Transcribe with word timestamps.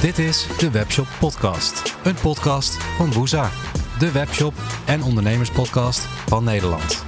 Dit 0.00 0.18
is 0.18 0.46
de 0.58 0.70
Webshop 0.70 1.06
Podcast. 1.20 1.96
Een 2.04 2.14
podcast 2.14 2.82
van 2.82 3.12
Woeza. 3.12 3.50
De 3.98 4.12
webshop 4.12 4.54
en 4.86 5.02
ondernemerspodcast 5.02 6.04
van 6.04 6.44
Nederland. 6.44 7.04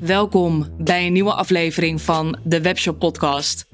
Welkom 0.00 0.74
bij 0.78 1.06
een 1.06 1.12
nieuwe 1.12 1.32
aflevering 1.32 2.02
van 2.02 2.38
de 2.44 2.60
Webshop 2.60 2.98
Podcast. 2.98 3.68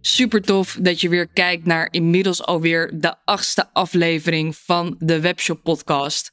Super 0.00 0.42
tof 0.42 0.78
dat 0.80 1.00
je 1.00 1.08
weer 1.08 1.28
kijkt 1.28 1.64
naar 1.64 1.88
inmiddels 1.90 2.42
alweer 2.42 3.00
de 3.00 3.14
achtste 3.24 3.72
aflevering 3.72 4.56
van 4.56 4.94
de 4.98 5.20
Webshop 5.20 5.62
Podcast. 5.62 6.32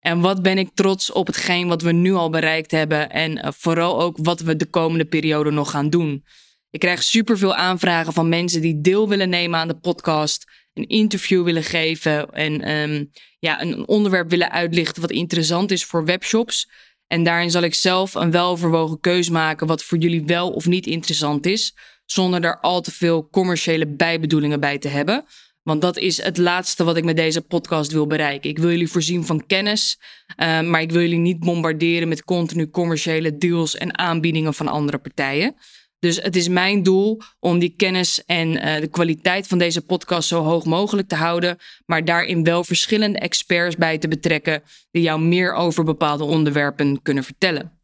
En 0.00 0.20
wat 0.20 0.42
ben 0.42 0.58
ik 0.58 0.70
trots 0.74 1.12
op 1.12 1.26
hetgeen 1.26 1.68
wat 1.68 1.82
we 1.82 1.92
nu 1.92 2.12
al 2.12 2.30
bereikt 2.30 2.70
hebben 2.70 3.10
en 3.10 3.38
eh, 3.38 3.52
vooral 3.56 4.00
ook 4.00 4.16
wat 4.22 4.40
we 4.40 4.56
de 4.56 4.66
komende 4.66 5.04
periode 5.04 5.50
nog 5.50 5.70
gaan 5.70 5.90
doen. 5.90 6.24
Ik 6.72 6.80
krijg 6.80 7.02
superveel 7.02 7.54
aanvragen 7.54 8.12
van 8.12 8.28
mensen 8.28 8.60
die 8.60 8.80
deel 8.80 9.08
willen 9.08 9.28
nemen 9.28 9.58
aan 9.58 9.68
de 9.68 9.78
podcast, 9.78 10.44
een 10.74 10.88
interview 10.88 11.44
willen 11.44 11.62
geven 11.62 12.30
en 12.30 12.70
um, 12.70 13.10
ja, 13.38 13.62
een 13.62 13.88
onderwerp 13.88 14.30
willen 14.30 14.50
uitlichten 14.50 15.02
wat 15.02 15.10
interessant 15.10 15.70
is 15.70 15.84
voor 15.84 16.04
webshops. 16.04 16.70
En 17.06 17.22
daarin 17.22 17.50
zal 17.50 17.62
ik 17.62 17.74
zelf 17.74 18.14
een 18.14 18.30
weloverwogen 18.30 19.00
keus 19.00 19.28
maken 19.28 19.66
wat 19.66 19.82
voor 19.82 19.98
jullie 19.98 20.24
wel 20.24 20.50
of 20.50 20.66
niet 20.66 20.86
interessant 20.86 21.46
is, 21.46 21.76
zonder 22.04 22.44
er 22.44 22.60
al 22.60 22.80
te 22.80 22.92
veel 22.92 23.28
commerciële 23.28 23.86
bijbedoelingen 23.86 24.60
bij 24.60 24.78
te 24.78 24.88
hebben. 24.88 25.24
Want 25.62 25.80
dat 25.80 25.98
is 25.98 26.22
het 26.22 26.38
laatste 26.38 26.84
wat 26.84 26.96
ik 26.96 27.04
met 27.04 27.16
deze 27.16 27.40
podcast 27.40 27.92
wil 27.92 28.06
bereiken. 28.06 28.50
Ik 28.50 28.58
wil 28.58 28.70
jullie 28.70 28.90
voorzien 28.90 29.26
van 29.26 29.46
kennis, 29.46 29.98
uh, 30.36 30.60
maar 30.60 30.80
ik 30.80 30.90
wil 30.90 31.00
jullie 31.00 31.18
niet 31.18 31.38
bombarderen 31.38 32.08
met 32.08 32.24
continu 32.24 32.70
commerciële 32.70 33.36
deals 33.36 33.76
en 33.76 33.98
aanbiedingen 33.98 34.54
van 34.54 34.68
andere 34.68 34.98
partijen. 34.98 35.54
Dus 36.02 36.16
het 36.16 36.36
is 36.36 36.48
mijn 36.48 36.82
doel 36.82 37.20
om 37.38 37.58
die 37.58 37.74
kennis 37.76 38.24
en 38.24 38.48
uh, 38.48 38.80
de 38.80 38.88
kwaliteit 38.88 39.46
van 39.46 39.58
deze 39.58 39.80
podcast 39.80 40.28
zo 40.28 40.42
hoog 40.42 40.64
mogelijk 40.64 41.08
te 41.08 41.14
houden, 41.14 41.58
maar 41.86 42.04
daarin 42.04 42.44
wel 42.44 42.64
verschillende 42.64 43.18
experts 43.18 43.76
bij 43.76 43.98
te 43.98 44.08
betrekken 44.08 44.62
die 44.90 45.02
jou 45.02 45.20
meer 45.20 45.52
over 45.52 45.84
bepaalde 45.84 46.24
onderwerpen 46.24 47.02
kunnen 47.02 47.24
vertellen. 47.24 47.80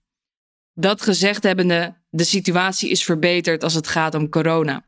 Dat 0.74 1.02
gezegd 1.02 1.42
hebbende, 1.42 1.94
de 2.10 2.24
situatie 2.24 2.90
is 2.90 3.04
verbeterd 3.04 3.64
als 3.64 3.74
het 3.74 3.88
gaat 3.88 4.14
om 4.14 4.28
corona. 4.28 4.84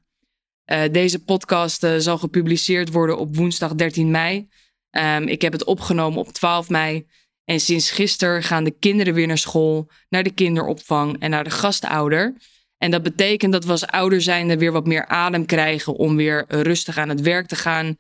Uh, 0.73 0.83
deze 0.93 1.25
podcast 1.25 1.85
uh, 1.85 1.95
zal 1.99 2.19
gepubliceerd 2.19 2.93
worden 2.93 3.19
op 3.19 3.37
woensdag 3.37 3.75
13 3.75 4.11
mei. 4.11 4.49
Um, 4.91 5.29
ik 5.29 5.43
heb 5.43 5.53
het 5.53 5.65
opgenomen 5.65 6.19
op 6.19 6.29
12 6.29 6.69
mei. 6.69 7.07
En 7.45 7.61
sinds 7.61 7.91
gisteren 7.91 8.43
gaan 8.43 8.65
de 8.65 8.77
kinderen 8.79 9.15
weer 9.15 9.27
naar 9.27 9.39
school, 9.39 9.91
naar 10.09 10.23
de 10.23 10.35
kinderopvang 10.35 11.21
en 11.21 11.31
naar 11.31 11.45
de 11.45 11.51
gastouder. 11.51 12.35
En 12.83 12.91
dat 12.91 13.03
betekent 13.03 13.53
dat 13.53 13.65
we 13.65 13.71
als 13.71 13.87
ouder 13.87 14.23
zijnde 14.23 14.59
weer 14.59 14.73
wat 14.73 14.87
meer 14.87 15.07
adem 15.07 15.47
krijgen 15.47 15.95
om 15.95 16.17
weer 16.17 16.45
rustig 16.49 16.99
aan 16.99 17.09
het 17.09 17.21
werk 17.21 17.47
te 17.47 17.57
gaan. 17.57 17.97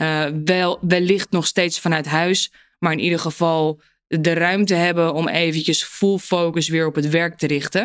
Uh, 0.00 0.26
wel, 0.44 0.78
wellicht 0.80 1.30
nog 1.30 1.46
steeds 1.46 1.80
vanuit 1.80 2.06
huis, 2.06 2.52
maar 2.78 2.92
in 2.92 2.98
ieder 2.98 3.18
geval 3.18 3.80
de 4.06 4.32
ruimte 4.32 4.74
hebben 4.74 5.14
om 5.14 5.28
eventjes 5.28 5.84
full 5.84 6.18
focus 6.18 6.68
weer 6.68 6.86
op 6.86 6.94
het 6.94 7.08
werk 7.08 7.38
te 7.38 7.46
richten. 7.46 7.80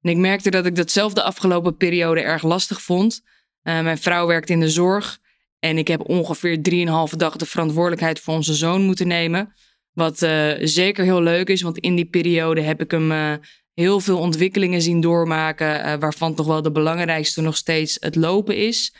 En 0.00 0.10
ik 0.10 0.16
merkte 0.16 0.50
dat 0.50 0.66
ik 0.66 0.76
dat 0.76 0.90
zelf 0.90 1.12
de 1.12 1.22
afgelopen 1.22 1.76
periode 1.76 2.20
erg 2.20 2.42
lastig 2.42 2.82
vond. 2.82 3.20
Uh, 3.62 3.80
mijn 3.80 3.98
vrouw 3.98 4.26
werkt 4.26 4.50
in 4.50 4.60
de 4.60 4.70
zorg 4.70 5.18
en 5.58 5.78
ik 5.78 5.88
heb 5.88 6.08
ongeveer 6.08 6.62
drieënhalve 6.62 7.16
dag 7.16 7.36
de 7.36 7.46
verantwoordelijkheid 7.46 8.20
voor 8.20 8.34
onze 8.34 8.54
zoon 8.54 8.82
moeten 8.82 9.06
nemen. 9.06 9.54
Wat 9.92 10.22
uh, 10.22 10.52
zeker 10.60 11.04
heel 11.04 11.22
leuk 11.22 11.48
is, 11.48 11.62
want 11.62 11.78
in 11.78 11.94
die 11.94 12.08
periode 12.08 12.60
heb 12.60 12.80
ik 12.80 12.90
hem 12.90 13.40
heel 13.74 14.00
veel 14.00 14.18
ontwikkelingen 14.18 14.82
zien 14.82 15.00
doormaken, 15.00 16.00
waarvan 16.00 16.34
toch 16.34 16.46
wel 16.46 16.62
de 16.62 16.72
belangrijkste 16.72 17.40
nog 17.40 17.56
steeds 17.56 17.96
het 18.00 18.16
lopen 18.16 18.56
is. 18.56 18.94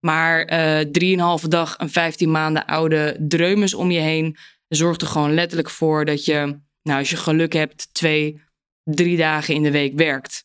Maar 0.00 0.46
drieënhalve 0.90 1.48
dag 1.48 1.74
een 1.78 1.90
15 1.90 2.30
maanden 2.30 2.66
oude 2.66 3.16
dreumes 3.28 3.74
om 3.74 3.90
je 3.90 4.00
heen 4.00 4.36
zorgt 4.68 5.02
er 5.02 5.08
gewoon 5.08 5.34
letterlijk 5.34 5.70
voor 5.70 6.04
dat 6.04 6.24
je, 6.24 6.60
nou, 6.82 6.98
als 6.98 7.10
je 7.10 7.16
geluk 7.16 7.52
hebt, 7.52 7.94
twee, 7.94 8.40
drie 8.82 9.16
dagen 9.16 9.54
in 9.54 9.62
de 9.62 9.70
week 9.70 9.94
werkt. 9.94 10.44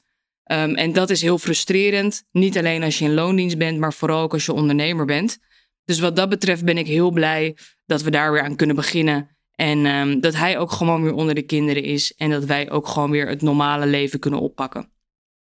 Um, 0.52 0.76
en 0.76 0.94
dat 0.94 1.10
is 1.10 1.22
heel 1.22 1.38
frustrerend. 1.38 2.24
Niet 2.32 2.58
alleen 2.58 2.84
als 2.84 3.00
je 3.00 3.06
in 3.06 3.14
loondienst 3.14 3.58
bent, 3.58 3.80
maar 3.80 3.94
vooral 3.94 4.22
ook 4.22 4.34
als 4.34 4.46
je 4.46 4.54
ondernemer 4.54 5.06
bent. 5.06 5.38
Dus 5.84 6.00
wat 6.00 6.16
dat 6.16 6.30
betreft 6.30 6.66
ben 6.66 6.78
ik 6.78 6.88
heel 6.88 7.12
blij 7.12 7.58
dat 7.86 8.02
we 8.02 8.12
daar 8.12 8.32
weer 8.32 8.42
aan 8.42 8.56
kunnen 8.56 8.76
beginnen. 8.76 9.38
En 9.60 9.86
um, 9.86 10.20
dat 10.20 10.36
hij 10.36 10.58
ook 10.58 10.72
gewoon 10.72 11.04
weer 11.04 11.14
onder 11.14 11.36
de 11.36 11.42
kinderen 11.42 11.84
is. 11.84 12.14
En 12.18 12.30
dat 12.30 12.44
wij 12.44 12.72
ook 12.72 12.88
gewoon 12.88 13.12
weer 13.12 13.28
het 13.28 13.42
normale 13.42 13.86
leven 13.86 14.20
kunnen 14.20 14.40
oppakken. 14.40 14.92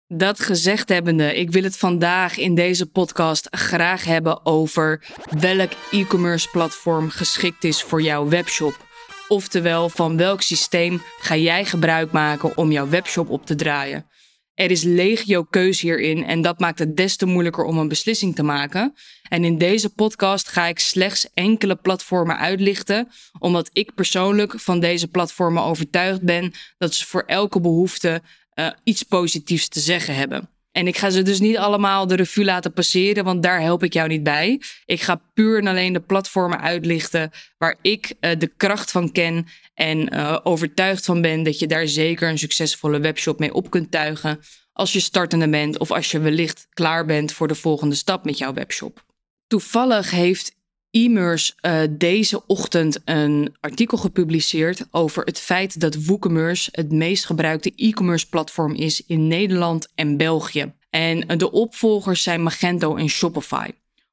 Dat 0.07 0.41
gezegd 0.41 0.89
hebbende, 0.89 1.35
ik 1.35 1.51
wil 1.51 1.63
het 1.63 1.77
vandaag 1.77 2.37
in 2.37 2.55
deze 2.55 2.87
podcast 2.87 3.49
graag 3.51 4.05
hebben 4.05 4.47
over 4.47 5.05
welk 5.41 5.71
e-commerce 5.91 6.49
platform 6.51 7.11
geschikt 7.11 7.65
is 7.65 7.83
voor 7.83 8.03
jouw 8.03 8.29
webshop. 8.29 8.87
Oftewel, 9.29 9.89
van 9.89 10.17
welk 10.17 10.43
systeem 10.43 11.03
ga 11.21 11.37
jij 11.37 11.65
gebruik 11.65 12.13
maken 12.13 12.57
om 12.57 12.73
jouw 12.73 12.89
webshop 12.89 13.31
op 13.31 13.47
te 13.47 13.55
draaien? 13.55 14.07
Er 14.55 14.71
is 14.71 14.83
legio 14.83 15.43
keus 15.43 15.81
hierin 15.81 16.25
en 16.25 16.43
dat 16.43 16.59
maakt 16.59 16.79
het 16.79 16.97
des 16.97 17.17
te 17.17 17.27
moeilijker 17.27 17.65
om 17.65 17.79
een 17.79 17.89
beslissing 17.89 18.35
te 18.35 18.43
maken. 18.43 18.95
En 19.35 19.45
in 19.45 19.59
deze 19.59 19.91
podcast 19.91 20.49
ga 20.49 20.67
ik 20.67 20.79
slechts 20.79 21.29
enkele 21.33 21.77
platformen 21.77 22.39
uitlichten, 22.39 23.09
omdat 23.39 23.71
ik 23.73 23.95
persoonlijk 23.95 24.61
van 24.61 24.81
deze 24.81 25.09
platformen 25.09 25.63
overtuigd 25.63 26.23
ben 26.23 26.53
dat 26.79 26.95
ze 26.95 27.07
voor 27.07 27.23
elke 27.27 27.61
behoefte 27.61 28.23
uh, 28.55 28.71
iets 28.85 29.03
positiefs 29.03 29.69
te 29.69 29.81
zeggen 29.81 30.15
hebben. 30.15 30.49
En 30.73 30.87
ik 30.87 30.97
ga 30.97 31.11
ze 31.11 31.23
dus 31.23 31.41
niet 31.41 31.57
allemaal 31.57 32.07
de 32.07 32.15
revue 32.15 32.45
laten 32.45 32.73
passeren, 32.73 33.25
want 33.25 33.43
daar 33.43 33.61
help 33.61 33.83
ik 33.83 33.93
jou 33.93 34.09
niet 34.09 34.23
bij. 34.23 34.61
Ik 34.85 35.01
ga 35.01 35.23
puur 35.35 35.59
en 35.59 35.67
alleen 35.67 35.93
de 35.93 36.01
platformen 36.01 36.61
uitlichten 36.61 37.31
waar 37.59 37.79
ik 37.83 38.15
uh, 38.21 38.31
de 38.39 38.53
kracht 38.57 38.91
van 38.91 39.13
ken 39.13 39.47
en 39.75 40.15
uh, 40.15 40.39
overtuigd 40.43 41.05
van 41.05 41.21
ben 41.21 41.43
dat 41.43 41.59
je 41.59 41.67
daar 41.67 41.89
zeker 41.89 42.29
een 42.29 42.39
succesvolle 42.39 42.99
webshop 42.99 43.39
mee 43.39 43.55
op 43.55 43.71
kunt 43.71 43.91
tuigen 43.91 44.41
als 44.73 44.93
je 44.93 45.01
startende 45.01 45.49
bent 45.49 45.79
of 45.79 45.91
als 45.91 46.11
je 46.11 46.19
wellicht 46.19 46.67
klaar 46.71 47.07
bent 47.07 47.33
voor 47.33 47.49
de 47.49 47.55
volgende 47.55 47.95
stap 47.95 48.25
met 48.25 48.39
jouw 48.39 48.53
webshop. 48.53 49.05
Toevallig 49.55 50.11
heeft 50.11 50.57
e-mers 50.91 51.55
uh, 51.61 51.81
deze 51.91 52.47
ochtend 52.47 53.01
een 53.05 53.57
artikel 53.61 53.99
gepubliceerd 53.99 54.87
over 54.91 55.25
het 55.25 55.41
feit 55.41 55.81
dat 55.81 56.05
WooCommerce 56.05 56.69
het 56.73 56.93
meest 56.93 57.27
gebruikte 57.27 57.73
e-commerce 57.77 58.29
platform 58.29 58.75
is 58.75 59.07
in 59.07 59.27
Nederland 59.27 59.89
en 59.95 60.17
België. 60.17 60.73
En 60.91 61.39
de 61.39 61.51
opvolgers 61.51 62.23
zijn 62.23 62.43
Magento 62.43 62.97
en 62.97 63.09
Shopify. 63.09 63.71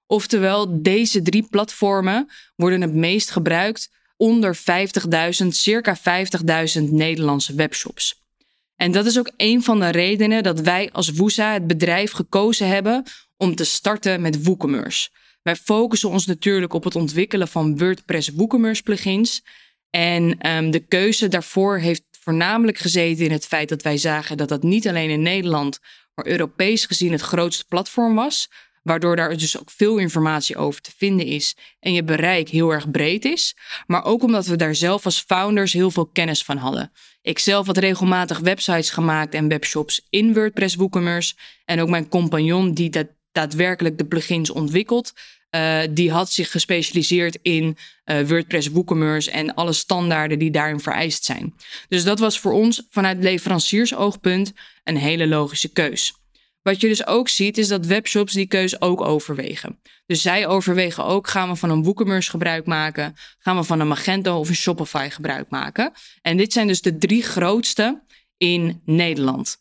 Oftewel, 0.08 0.82
deze 0.82 1.22
drie 1.22 1.48
platformen 1.50 2.30
worden 2.56 2.82
het 2.82 2.94
meest 2.94 3.32
gebruikt 3.32 3.92
onder 4.18 4.58
50.000, 5.42 5.48
circa 5.48 5.98
50.000 5.98 6.84
Nederlandse 6.84 7.56
webshops. 7.56 8.24
En 8.76 8.92
dat 8.92 9.06
is 9.06 9.20
ook 9.20 9.32
een 9.38 9.64
van 9.64 9.80
de 9.80 9.90
redenen 9.90 10.44
dat 10.44 10.60
wij 10.60 10.90
als 10.92 11.12
Woesa 11.12 11.54
het 11.54 11.68
bedrijf 11.68 12.12
gekozen 12.12 12.68
hebben 12.68 13.04
om 13.38 13.56
te 13.56 13.64
starten 13.64 14.22
met 14.22 14.44
WooCommerce. 14.44 15.10
Wij 15.42 15.56
focussen 15.56 16.10
ons 16.10 16.26
natuurlijk 16.26 16.74
op 16.74 16.84
het 16.84 16.96
ontwikkelen 16.96 17.48
van 17.48 17.78
WordPress 17.78 18.30
WooCommerce 18.30 18.84
plugins. 18.84 19.44
En 19.90 20.48
um, 20.50 20.72
de 20.72 20.80
keuze 20.80 21.28
daarvoor 21.28 21.78
heeft 21.78 22.04
voornamelijk 22.12 22.78
gezeten 22.78 23.26
in 23.26 23.32
het 23.32 23.46
feit 23.46 23.70
dat 23.70 23.82
wij 23.82 23.98
zagen 23.98 24.38
dat 24.38 24.50
dat 24.50 24.64
niet 24.64 24.88
alleen 24.88 25.10
in 25.10 25.22
Nederland, 25.22 25.80
maar 26.16 26.28
Europees 26.28 26.86
gezien 26.86 27.12
het 27.12 27.22
grootste 27.22 27.66
platform 27.66 28.16
was. 28.16 28.50
Waardoor 28.82 29.16
daar 29.16 29.38
dus 29.38 29.60
ook 29.60 29.72
veel 29.72 29.98
informatie 29.98 30.58
over 30.58 30.82
te 30.82 30.92
vinden 30.98 31.26
is 31.26 31.56
en 31.80 31.94
je 31.94 32.04
bereik 32.04 32.50
heel 32.50 32.72
erg 32.72 32.92
breed 32.92 33.26
is. 33.26 33.56
Maar 33.88 34.04
ook 34.04 34.24
omdat 34.24 34.46
we 34.46 34.56
daar 34.56 34.76
zelf 34.76 35.06
als 35.06 35.20
founders 35.20 35.74
heel 35.74 35.92
veel 35.92 36.06
kennis 36.06 36.44
van 36.44 36.58
hadden. 36.58 36.92
Ik 37.22 37.40
zelf 37.40 37.66
had 37.66 37.78
regelmatig 37.78 38.40
websites 38.40 38.90
gemaakt 38.90 39.34
en 39.34 39.48
webshops 39.48 40.08
in 40.10 40.34
WordPress 40.34 40.76
WooCommerce. 40.76 41.36
En 41.66 41.82
ook 41.82 41.90
mijn 41.90 42.08
compagnon 42.08 42.74
die 42.74 42.90
dat 42.90 43.08
daadwerkelijk 43.32 43.98
de 43.98 44.06
plugins 44.06 44.50
ontwikkelt. 44.50 45.14
Uh, 45.56 45.80
die 45.90 46.12
had 46.12 46.32
zich 46.32 46.52
gespecialiseerd 46.52 47.38
in 47.42 47.78
uh, 48.06 48.28
WordPress 48.28 48.68
WooCommerce 48.68 49.32
en 49.32 49.54
alle 49.54 49.74
standaarden 49.74 50.40
die 50.40 50.52
daarin 50.52 50.80
vereist 50.80 51.24
zijn. 51.24 51.56
Dus 51.88 52.04
dat 52.04 52.20
was 52.20 52.40
voor 52.40 52.52
ons 52.52 52.84
vanuit 52.90 53.24
leveranciersoogpunt 53.24 54.54
een 54.84 54.98
hele 54.98 55.28
logische 55.28 55.72
keus. 55.72 56.14
Wat 56.62 56.82
je 56.82 56.88
dus 56.88 57.08
ook 57.08 57.30
ziet 57.30 57.58
is 57.58 57.68
dat 57.68 57.86
webshops 57.86 58.34
die 58.34 58.48
keus 58.48 58.82
ook 58.82 59.02
overwegen. 59.02 59.80
Dus 60.06 60.22
zij 60.22 60.48
overwegen 60.48 61.06
ook, 61.06 61.28
gaan 61.28 61.50
we 61.50 61.56
van 61.56 61.70
een 61.70 61.84
WooCommerce 61.84 62.30
gebruik 62.30 62.66
maken? 62.66 63.16
Gaan 63.40 63.56
we 63.56 63.64
van 63.64 63.80
een 63.80 63.88
Magento 63.88 64.40
of 64.40 64.50
een 64.50 64.56
Shopify 64.56 65.10
gebruik 65.10 65.50
maken? 65.50 65.92
En 66.22 66.38
dit 66.38 66.54
zijn 66.54 66.68
dus 66.68 66.82
de 66.82 66.98
drie 66.98 67.24
grootste 67.24 68.02
in 68.38 68.82
Nederland. 68.86 69.61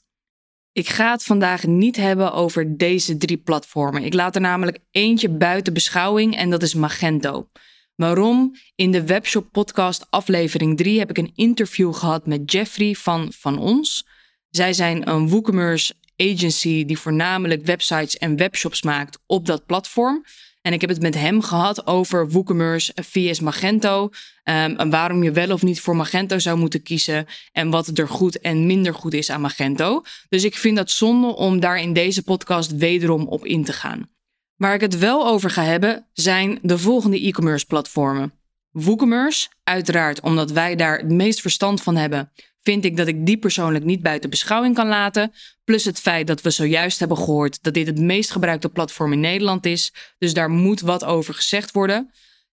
Ik 0.81 0.89
ga 0.89 1.11
het 1.11 1.25
vandaag 1.25 1.67
niet 1.67 1.97
hebben 1.97 2.33
over 2.33 2.77
deze 2.77 3.17
drie 3.17 3.37
platformen. 3.37 4.05
Ik 4.05 4.15
laat 4.15 4.35
er 4.35 4.41
namelijk 4.41 4.79
eentje 4.91 5.29
buiten 5.29 5.73
beschouwing 5.73 6.37
en 6.37 6.51
dat 6.51 6.63
is 6.63 6.75
Magento. 6.75 7.49
Waarom? 7.95 8.55
In 8.75 8.91
de 8.91 9.07
Webshop 9.07 9.49
Podcast 9.53 10.07
aflevering 10.11 10.77
3 10.77 10.99
heb 10.99 11.11
ik 11.11 11.19
een 11.19 11.33
interview 11.35 11.95
gehad 11.95 12.27
met 12.27 12.53
Jeffrey 12.53 12.95
van 12.95 13.33
Van 13.33 13.59
Ons. 13.59 14.07
Zij 14.51 14.73
zijn 14.73 15.09
een 15.09 15.29
WooCommerce 15.29 15.95
agency 16.17 16.85
die 16.85 16.99
voornamelijk 16.99 17.65
websites 17.65 18.19
en 18.19 18.37
webshops 18.37 18.83
maakt 18.83 19.19
op 19.27 19.47
dat 19.47 19.67
platform. 19.67 20.25
En 20.63 20.73
ik 20.73 20.81
heb 20.81 20.91
het 20.91 21.03
met 21.03 21.15
hem 21.15 21.43
gehad 21.43 21.87
over 21.87 22.31
WooCommerce 22.31 22.93
vs 22.95 23.41
Magento. 23.41 24.03
Um, 24.03 24.77
en 24.77 24.91
waarom 24.91 25.23
je 25.23 25.33
wel 25.33 25.53
of 25.53 25.63
niet 25.63 25.81
voor 25.81 25.97
Magento 25.97 26.39
zou 26.39 26.59
moeten 26.59 26.83
kiezen. 26.83 27.27
En 27.53 27.71
wat 27.71 27.99
er 27.99 28.09
goed 28.09 28.41
en 28.41 28.67
minder 28.67 28.95
goed 28.95 29.15
is 29.15 29.31
aan 29.31 29.41
Magento. 29.41 30.03
Dus 30.29 30.45
ik 30.45 30.55
vind 30.55 30.77
dat 30.77 30.91
zonde 30.91 31.27
om 31.37 31.61
daar 31.61 31.81
in 31.81 31.93
deze 31.93 32.23
podcast 32.23 32.77
wederom 32.77 33.27
op 33.27 33.45
in 33.47 33.65
te 33.65 33.73
gaan. 33.73 34.09
Waar 34.57 34.75
ik 34.75 34.81
het 34.81 34.99
wel 34.99 35.27
over 35.27 35.51
ga 35.51 35.63
hebben 35.63 36.07
zijn 36.13 36.59
de 36.63 36.79
volgende 36.79 37.27
e-commerce 37.27 37.67
platformen. 37.67 38.33
WooCommerce, 38.71 39.49
uiteraard 39.65 40.21
omdat 40.21 40.51
wij 40.51 40.77
daar 40.77 40.99
het 40.99 41.11
meest 41.11 41.41
verstand 41.41 41.83
van 41.83 41.97
hebben, 41.97 42.33
vind 42.63 42.85
ik 42.85 42.97
dat 42.97 43.07
ik 43.07 43.27
die 43.27 43.39
persoonlijk 43.39 43.85
niet 43.85 44.03
buiten 44.03 44.31
beschouwing 44.31 44.75
kan 44.75 44.89
laten. 44.89 45.33
Plus 45.65 45.85
het 45.85 46.01
feit 46.01 46.27
dat 46.27 46.41
we 46.41 46.51
zojuist 46.51 46.99
hebben 46.99 47.17
gehoord 47.17 47.63
dat 47.63 47.75
dit 47.75 47.87
het 47.87 47.99
meest 47.99 48.31
gebruikte 48.31 48.69
platform 48.69 49.13
in 49.13 49.21
Nederland 49.21 49.67
is. 49.67 49.93
Dus 50.19 50.35
daar 50.35 50.51
moet 50.51 50.81
wat 50.81 51.05
over 51.05 51.35
gezegd 51.35 51.73
worden. 51.73 52.11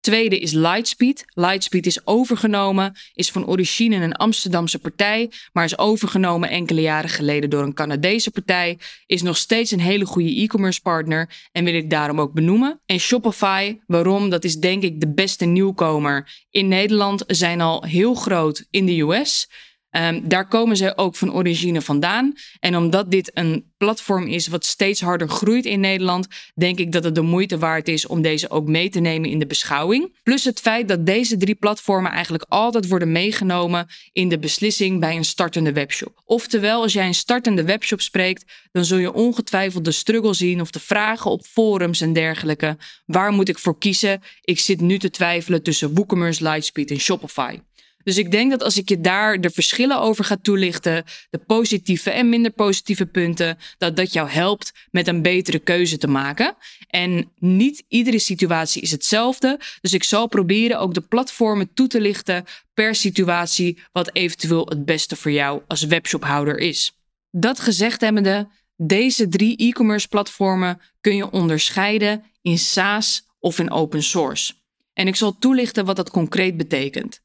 Tweede 0.01 0.39
is 0.39 0.51
Lightspeed. 0.51 1.25
Lightspeed 1.33 1.85
is 1.85 2.07
overgenomen, 2.07 2.95
is 3.13 3.31
van 3.31 3.47
origine 3.47 3.95
een 3.95 4.15
Amsterdamse 4.15 4.79
partij, 4.79 5.31
maar 5.53 5.63
is 5.63 5.77
overgenomen 5.77 6.49
enkele 6.49 6.81
jaren 6.81 7.09
geleden 7.09 7.49
door 7.49 7.63
een 7.63 7.73
Canadese 7.73 8.31
partij. 8.31 8.79
Is 9.05 9.21
nog 9.21 9.37
steeds 9.37 9.71
een 9.71 9.79
hele 9.79 10.05
goede 10.05 10.41
e-commerce 10.41 10.81
partner 10.81 11.29
en 11.51 11.63
wil 11.63 11.73
ik 11.73 11.89
daarom 11.89 12.19
ook 12.21 12.33
benoemen. 12.33 12.81
En 12.85 12.99
Shopify, 12.99 13.77
waarom? 13.87 14.29
Dat 14.29 14.43
is 14.43 14.55
denk 14.55 14.83
ik 14.83 14.99
de 14.99 15.13
beste 15.13 15.45
nieuwkomer 15.45 16.45
in 16.49 16.67
Nederland, 16.67 17.23
zijn 17.27 17.61
al 17.61 17.83
heel 17.83 18.13
groot 18.13 18.67
in 18.69 18.85
de 18.85 18.99
US. 18.99 19.47
Um, 19.97 20.27
daar 20.27 20.47
komen 20.47 20.77
ze 20.77 20.97
ook 20.97 21.15
van 21.15 21.33
origine 21.33 21.81
vandaan. 21.81 22.33
En 22.59 22.77
omdat 22.77 23.11
dit 23.11 23.31
een 23.33 23.71
platform 23.77 24.27
is 24.27 24.47
wat 24.47 24.65
steeds 24.65 25.01
harder 25.01 25.29
groeit 25.29 25.65
in 25.65 25.79
Nederland, 25.79 26.27
denk 26.55 26.79
ik 26.79 26.91
dat 26.91 27.03
het 27.03 27.15
de 27.15 27.21
moeite 27.21 27.57
waard 27.57 27.87
is 27.87 28.07
om 28.07 28.21
deze 28.21 28.49
ook 28.49 28.67
mee 28.67 28.89
te 28.89 28.99
nemen 28.99 29.29
in 29.29 29.39
de 29.39 29.47
beschouwing. 29.47 30.19
Plus 30.23 30.43
het 30.43 30.59
feit 30.59 30.87
dat 30.87 31.05
deze 31.05 31.37
drie 31.37 31.55
platformen 31.55 32.11
eigenlijk 32.11 32.45
altijd 32.47 32.87
worden 32.87 33.11
meegenomen 33.11 33.87
in 34.13 34.29
de 34.29 34.39
beslissing 34.39 34.99
bij 34.99 35.15
een 35.15 35.25
startende 35.25 35.73
webshop. 35.73 36.21
Oftewel, 36.25 36.81
als 36.81 36.93
jij 36.93 37.07
een 37.07 37.13
startende 37.13 37.63
webshop 37.63 38.01
spreekt, 38.01 38.45
dan 38.71 38.85
zul 38.85 38.97
je 38.97 39.13
ongetwijfeld 39.13 39.85
de 39.85 39.91
struggle 39.91 40.33
zien 40.33 40.61
of 40.61 40.71
de 40.71 40.79
vragen 40.79 41.31
op 41.31 41.45
forums 41.45 42.01
en 42.01 42.13
dergelijke. 42.13 42.77
Waar 43.05 43.31
moet 43.31 43.49
ik 43.49 43.59
voor 43.59 43.77
kiezen? 43.77 44.21
Ik 44.41 44.59
zit 44.59 44.81
nu 44.81 44.99
te 44.99 45.09
twijfelen 45.09 45.63
tussen 45.63 45.93
WooCommerce, 45.93 46.43
Lightspeed 46.43 46.91
en 46.91 46.99
Shopify. 46.99 47.59
Dus 48.03 48.17
ik 48.17 48.31
denk 48.31 48.51
dat 48.51 48.63
als 48.63 48.77
ik 48.77 48.89
je 48.89 49.01
daar 49.01 49.41
de 49.41 49.49
verschillen 49.49 49.99
over 49.99 50.23
ga 50.23 50.37
toelichten, 50.41 51.03
de 51.29 51.37
positieve 51.37 52.09
en 52.09 52.29
minder 52.29 52.51
positieve 52.51 53.05
punten, 53.05 53.57
dat 53.77 53.95
dat 53.95 54.13
jou 54.13 54.29
helpt 54.29 54.71
met 54.91 55.07
een 55.07 55.21
betere 55.21 55.59
keuze 55.59 55.97
te 55.97 56.07
maken. 56.07 56.55
En 56.87 57.31
niet 57.39 57.83
iedere 57.87 58.19
situatie 58.19 58.81
is 58.81 58.91
hetzelfde. 58.91 59.59
Dus 59.81 59.93
ik 59.93 60.03
zal 60.03 60.27
proberen 60.27 60.79
ook 60.79 60.93
de 60.93 61.01
platformen 61.01 61.73
toe 61.73 61.87
te 61.87 62.01
lichten 62.01 62.45
per 62.73 62.95
situatie 62.95 63.79
wat 63.91 64.09
eventueel 64.13 64.65
het 64.65 64.85
beste 64.85 65.15
voor 65.15 65.31
jou 65.31 65.61
als 65.67 65.83
webshophouder 65.83 66.57
is. 66.57 66.91
Dat 67.31 67.59
gezegd 67.59 68.01
hebbende, 68.01 68.47
deze 68.75 69.27
drie 69.27 69.57
e-commerce 69.57 70.07
platformen 70.07 70.81
kun 71.01 71.15
je 71.15 71.31
onderscheiden 71.31 72.23
in 72.41 72.57
SaaS 72.57 73.25
of 73.39 73.59
in 73.59 73.71
open 73.71 74.03
source. 74.03 74.53
En 74.93 75.07
ik 75.07 75.15
zal 75.15 75.37
toelichten 75.39 75.85
wat 75.85 75.95
dat 75.95 76.09
concreet 76.09 76.57
betekent. 76.57 77.21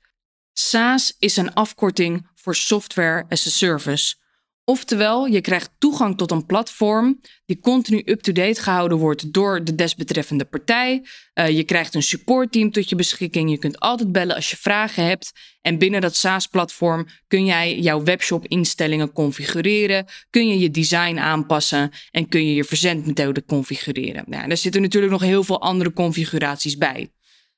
SaaS 0.58 1.16
is 1.18 1.36
een 1.36 1.54
afkorting 1.54 2.26
voor 2.34 2.54
Software 2.54 3.24
as 3.28 3.46
a 3.46 3.50
Service. 3.50 4.14
Oftewel, 4.64 5.26
je 5.26 5.40
krijgt 5.40 5.70
toegang 5.78 6.16
tot 6.16 6.30
een 6.30 6.46
platform 6.46 7.20
die 7.46 7.60
continu 7.60 8.02
up-to-date 8.04 8.62
gehouden 8.62 8.98
wordt 8.98 9.32
door 9.32 9.64
de 9.64 9.74
desbetreffende 9.74 10.44
partij. 10.44 11.04
Uh, 11.34 11.48
je 11.48 11.64
krijgt 11.64 11.94
een 11.94 12.02
supportteam 12.02 12.70
tot 12.70 12.88
je 12.88 12.96
beschikking. 12.96 13.50
Je 13.50 13.58
kunt 13.58 13.80
altijd 13.80 14.12
bellen 14.12 14.34
als 14.34 14.50
je 14.50 14.56
vragen 14.56 15.04
hebt. 15.04 15.32
En 15.60 15.78
binnen 15.78 16.00
dat 16.00 16.16
SaaS-platform 16.16 17.06
kun 17.26 17.44
jij 17.44 17.78
jouw 17.78 18.02
webshop-instellingen 18.02 19.12
configureren. 19.12 20.06
Kun 20.30 20.48
je 20.48 20.58
je 20.58 20.70
design 20.70 21.18
aanpassen 21.18 21.90
en 22.10 22.28
kun 22.28 22.46
je 22.46 22.54
je 22.54 22.64
verzendmethode 22.64 23.44
configureren. 23.44 24.24
Nou, 24.26 24.50
er 24.50 24.56
zitten 24.56 24.82
natuurlijk 24.82 25.12
nog 25.12 25.22
heel 25.22 25.44
veel 25.44 25.60
andere 25.60 25.92
configuraties 25.92 26.76
bij. 26.76 27.10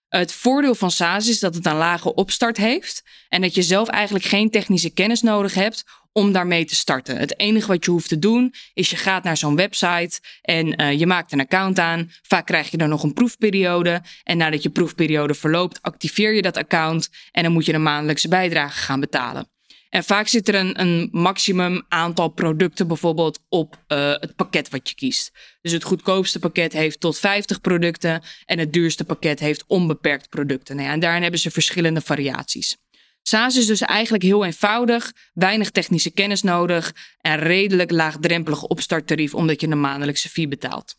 Het 0.08 0.32
voordeel 0.32 0.74
van 0.74 0.90
SaaS 0.90 1.28
is 1.28 1.40
dat 1.40 1.54
het 1.54 1.66
een 1.66 1.76
lage 1.76 2.14
opstart 2.14 2.56
heeft 2.56 3.02
en 3.28 3.40
dat 3.40 3.54
je 3.54 3.62
zelf 3.62 3.88
eigenlijk 3.88 4.24
geen 4.24 4.50
technische 4.50 4.90
kennis 4.90 5.22
nodig 5.22 5.54
hebt 5.54 5.84
om 6.12 6.32
daarmee 6.32 6.64
te 6.64 6.74
starten. 6.74 7.16
Het 7.16 7.38
enige 7.38 7.66
wat 7.66 7.84
je 7.84 7.90
hoeft 7.90 8.08
te 8.08 8.18
doen 8.18 8.54
is 8.74 8.90
je 8.90 8.96
gaat 8.96 9.24
naar 9.24 9.36
zo'n 9.36 9.56
website 9.56 10.20
en 10.42 10.80
uh, 10.80 10.98
je 10.98 11.06
maakt 11.06 11.32
een 11.32 11.40
account 11.40 11.78
aan. 11.78 12.10
Vaak 12.22 12.46
krijg 12.46 12.70
je 12.70 12.76
dan 12.76 12.88
nog 12.88 13.02
een 13.02 13.12
proefperiode 13.12 14.02
en 14.24 14.36
nadat 14.36 14.62
je 14.62 14.70
proefperiode 14.70 15.34
verloopt 15.34 15.82
activeer 15.82 16.32
je 16.32 16.42
dat 16.42 16.56
account 16.56 17.08
en 17.32 17.42
dan 17.42 17.52
moet 17.52 17.66
je 17.66 17.72
een 17.72 17.82
maandelijkse 17.82 18.28
bijdrage 18.28 18.78
gaan 18.78 19.00
betalen. 19.00 19.57
En 19.90 20.04
vaak 20.04 20.28
zit 20.28 20.48
er 20.48 20.54
een, 20.54 20.80
een 20.80 21.08
maximum 21.12 21.82
aantal 21.88 22.28
producten 22.28 22.86
bijvoorbeeld 22.86 23.40
op 23.48 23.84
uh, 23.88 24.12
het 24.12 24.36
pakket 24.36 24.68
wat 24.68 24.88
je 24.88 24.94
kiest. 24.94 25.30
Dus 25.60 25.72
het 25.72 25.84
goedkoopste 25.84 26.38
pakket 26.38 26.72
heeft 26.72 27.00
tot 27.00 27.18
50 27.18 27.60
producten 27.60 28.22
en 28.44 28.58
het 28.58 28.72
duurste 28.72 29.04
pakket 29.04 29.40
heeft 29.40 29.64
onbeperkt 29.66 30.28
producten. 30.28 30.76
Nou 30.76 30.88
en 30.88 31.00
daarin 31.00 31.22
hebben 31.22 31.40
ze 31.40 31.50
verschillende 31.50 32.00
variaties. 32.00 32.76
SaaS 33.22 33.56
is 33.56 33.66
dus 33.66 33.80
eigenlijk 33.80 34.22
heel 34.22 34.44
eenvoudig, 34.44 35.12
weinig 35.32 35.70
technische 35.70 36.10
kennis 36.10 36.42
nodig 36.42 36.94
en 37.20 37.38
redelijk 37.38 37.90
laagdrempelig 37.90 38.62
opstarttarief 38.62 39.34
omdat 39.34 39.60
je 39.60 39.68
een 39.68 39.80
maandelijkse 39.80 40.28
fee 40.28 40.48
betaalt. 40.48 40.96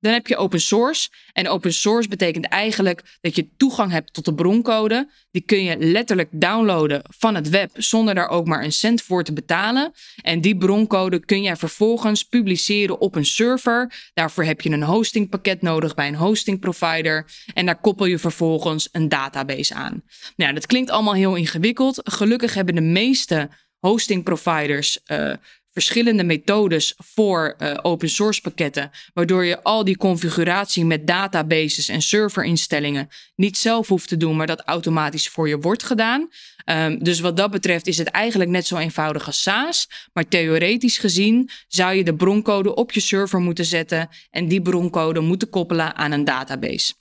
Dan 0.00 0.12
heb 0.12 0.26
je 0.26 0.36
open 0.36 0.60
source. 0.60 1.08
En 1.32 1.48
open 1.48 1.72
source 1.72 2.08
betekent 2.08 2.46
eigenlijk 2.46 3.18
dat 3.20 3.36
je 3.36 3.48
toegang 3.56 3.90
hebt 3.90 4.12
tot 4.14 4.24
de 4.24 4.34
broncode. 4.34 5.10
Die 5.30 5.42
kun 5.42 5.62
je 5.62 5.76
letterlijk 5.78 6.28
downloaden 6.32 7.02
van 7.18 7.34
het 7.34 7.48
web 7.48 7.70
zonder 7.74 8.14
daar 8.14 8.28
ook 8.28 8.46
maar 8.46 8.64
een 8.64 8.72
cent 8.72 9.02
voor 9.02 9.24
te 9.24 9.32
betalen. 9.32 9.92
En 10.22 10.40
die 10.40 10.56
broncode 10.56 11.24
kun 11.24 11.42
jij 11.42 11.56
vervolgens 11.56 12.22
publiceren 12.22 13.00
op 13.00 13.14
een 13.14 13.26
server. 13.26 14.10
Daarvoor 14.14 14.44
heb 14.44 14.60
je 14.60 14.70
een 14.70 14.82
hostingpakket 14.82 15.62
nodig 15.62 15.94
bij 15.94 16.08
een 16.08 16.14
hosting 16.14 16.60
provider. 16.60 17.26
En 17.54 17.66
daar 17.66 17.80
koppel 17.80 18.06
je 18.06 18.18
vervolgens 18.18 18.88
een 18.92 19.08
database 19.08 19.74
aan. 19.74 20.02
Nou, 20.36 20.54
dat 20.54 20.66
klinkt 20.66 20.90
allemaal 20.90 21.14
heel 21.14 21.34
ingewikkeld. 21.34 22.00
Gelukkig 22.04 22.54
hebben 22.54 22.74
de 22.74 22.80
meeste 22.80 23.48
hosting 23.78 24.24
providers 24.24 24.98
uh, 25.06 25.32
verschillende 25.78 26.24
methodes 26.24 26.94
voor 26.96 27.54
uh, 27.58 27.78
open 27.82 28.08
source 28.08 28.40
pakketten, 28.40 28.90
waardoor 29.14 29.44
je 29.44 29.62
al 29.62 29.84
die 29.84 29.96
configuratie 29.96 30.84
met 30.84 31.06
databases 31.06 31.88
en 31.88 32.02
serverinstellingen 32.02 33.08
niet 33.34 33.58
zelf 33.58 33.88
hoeft 33.88 34.08
te 34.08 34.16
doen, 34.16 34.36
maar 34.36 34.46
dat 34.46 34.62
automatisch 34.64 35.28
voor 35.28 35.48
je 35.48 35.58
wordt 35.58 35.82
gedaan. 35.82 36.28
Um, 36.64 37.04
dus 37.04 37.20
wat 37.20 37.36
dat 37.36 37.50
betreft 37.50 37.86
is 37.86 37.98
het 37.98 38.08
eigenlijk 38.08 38.50
net 38.50 38.66
zo 38.66 38.76
eenvoudig 38.76 39.26
als 39.26 39.42
SaaS, 39.42 39.88
maar 40.12 40.28
theoretisch 40.28 40.98
gezien 40.98 41.50
zou 41.68 41.94
je 41.94 42.04
de 42.04 42.14
broncode 42.14 42.74
op 42.74 42.92
je 42.92 43.00
server 43.00 43.40
moeten 43.40 43.64
zetten 43.64 44.08
en 44.30 44.48
die 44.48 44.62
broncode 44.62 45.20
moeten 45.20 45.50
koppelen 45.50 45.96
aan 45.96 46.12
een 46.12 46.24
database. 46.24 46.94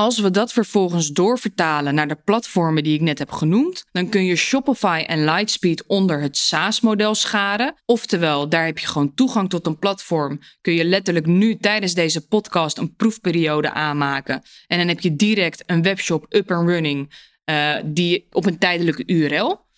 Als 0.00 0.18
we 0.18 0.30
dat 0.30 0.52
vervolgens 0.52 1.08
doorvertalen 1.08 1.94
naar 1.94 2.08
de 2.08 2.18
platformen 2.24 2.82
die 2.82 2.94
ik 2.94 3.00
net 3.00 3.18
heb 3.18 3.30
genoemd, 3.30 3.84
dan 3.92 4.08
kun 4.08 4.24
je 4.24 4.36
Shopify 4.36 5.04
en 5.06 5.24
Lightspeed 5.24 5.86
onder 5.86 6.20
het 6.20 6.36
SaaS-model 6.36 7.14
scharen. 7.14 7.74
Oftewel, 7.86 8.48
daar 8.48 8.64
heb 8.64 8.78
je 8.78 8.86
gewoon 8.86 9.14
toegang 9.14 9.48
tot 9.48 9.66
een 9.66 9.78
platform. 9.78 10.40
Kun 10.60 10.74
je 10.74 10.84
letterlijk 10.84 11.26
nu 11.26 11.56
tijdens 11.56 11.94
deze 11.94 12.26
podcast 12.26 12.78
een 12.78 12.94
proefperiode 12.94 13.72
aanmaken. 13.72 14.42
En 14.66 14.78
dan 14.78 14.88
heb 14.88 15.00
je 15.00 15.16
direct 15.16 15.62
een 15.66 15.82
webshop 15.82 16.26
up 16.28 16.50
and 16.50 16.68
running 16.68 17.12
uh, 17.44 17.76
die 17.84 18.26
op 18.30 18.46
een 18.46 18.58
tijdelijke 18.58 19.02
URL. 19.06 19.68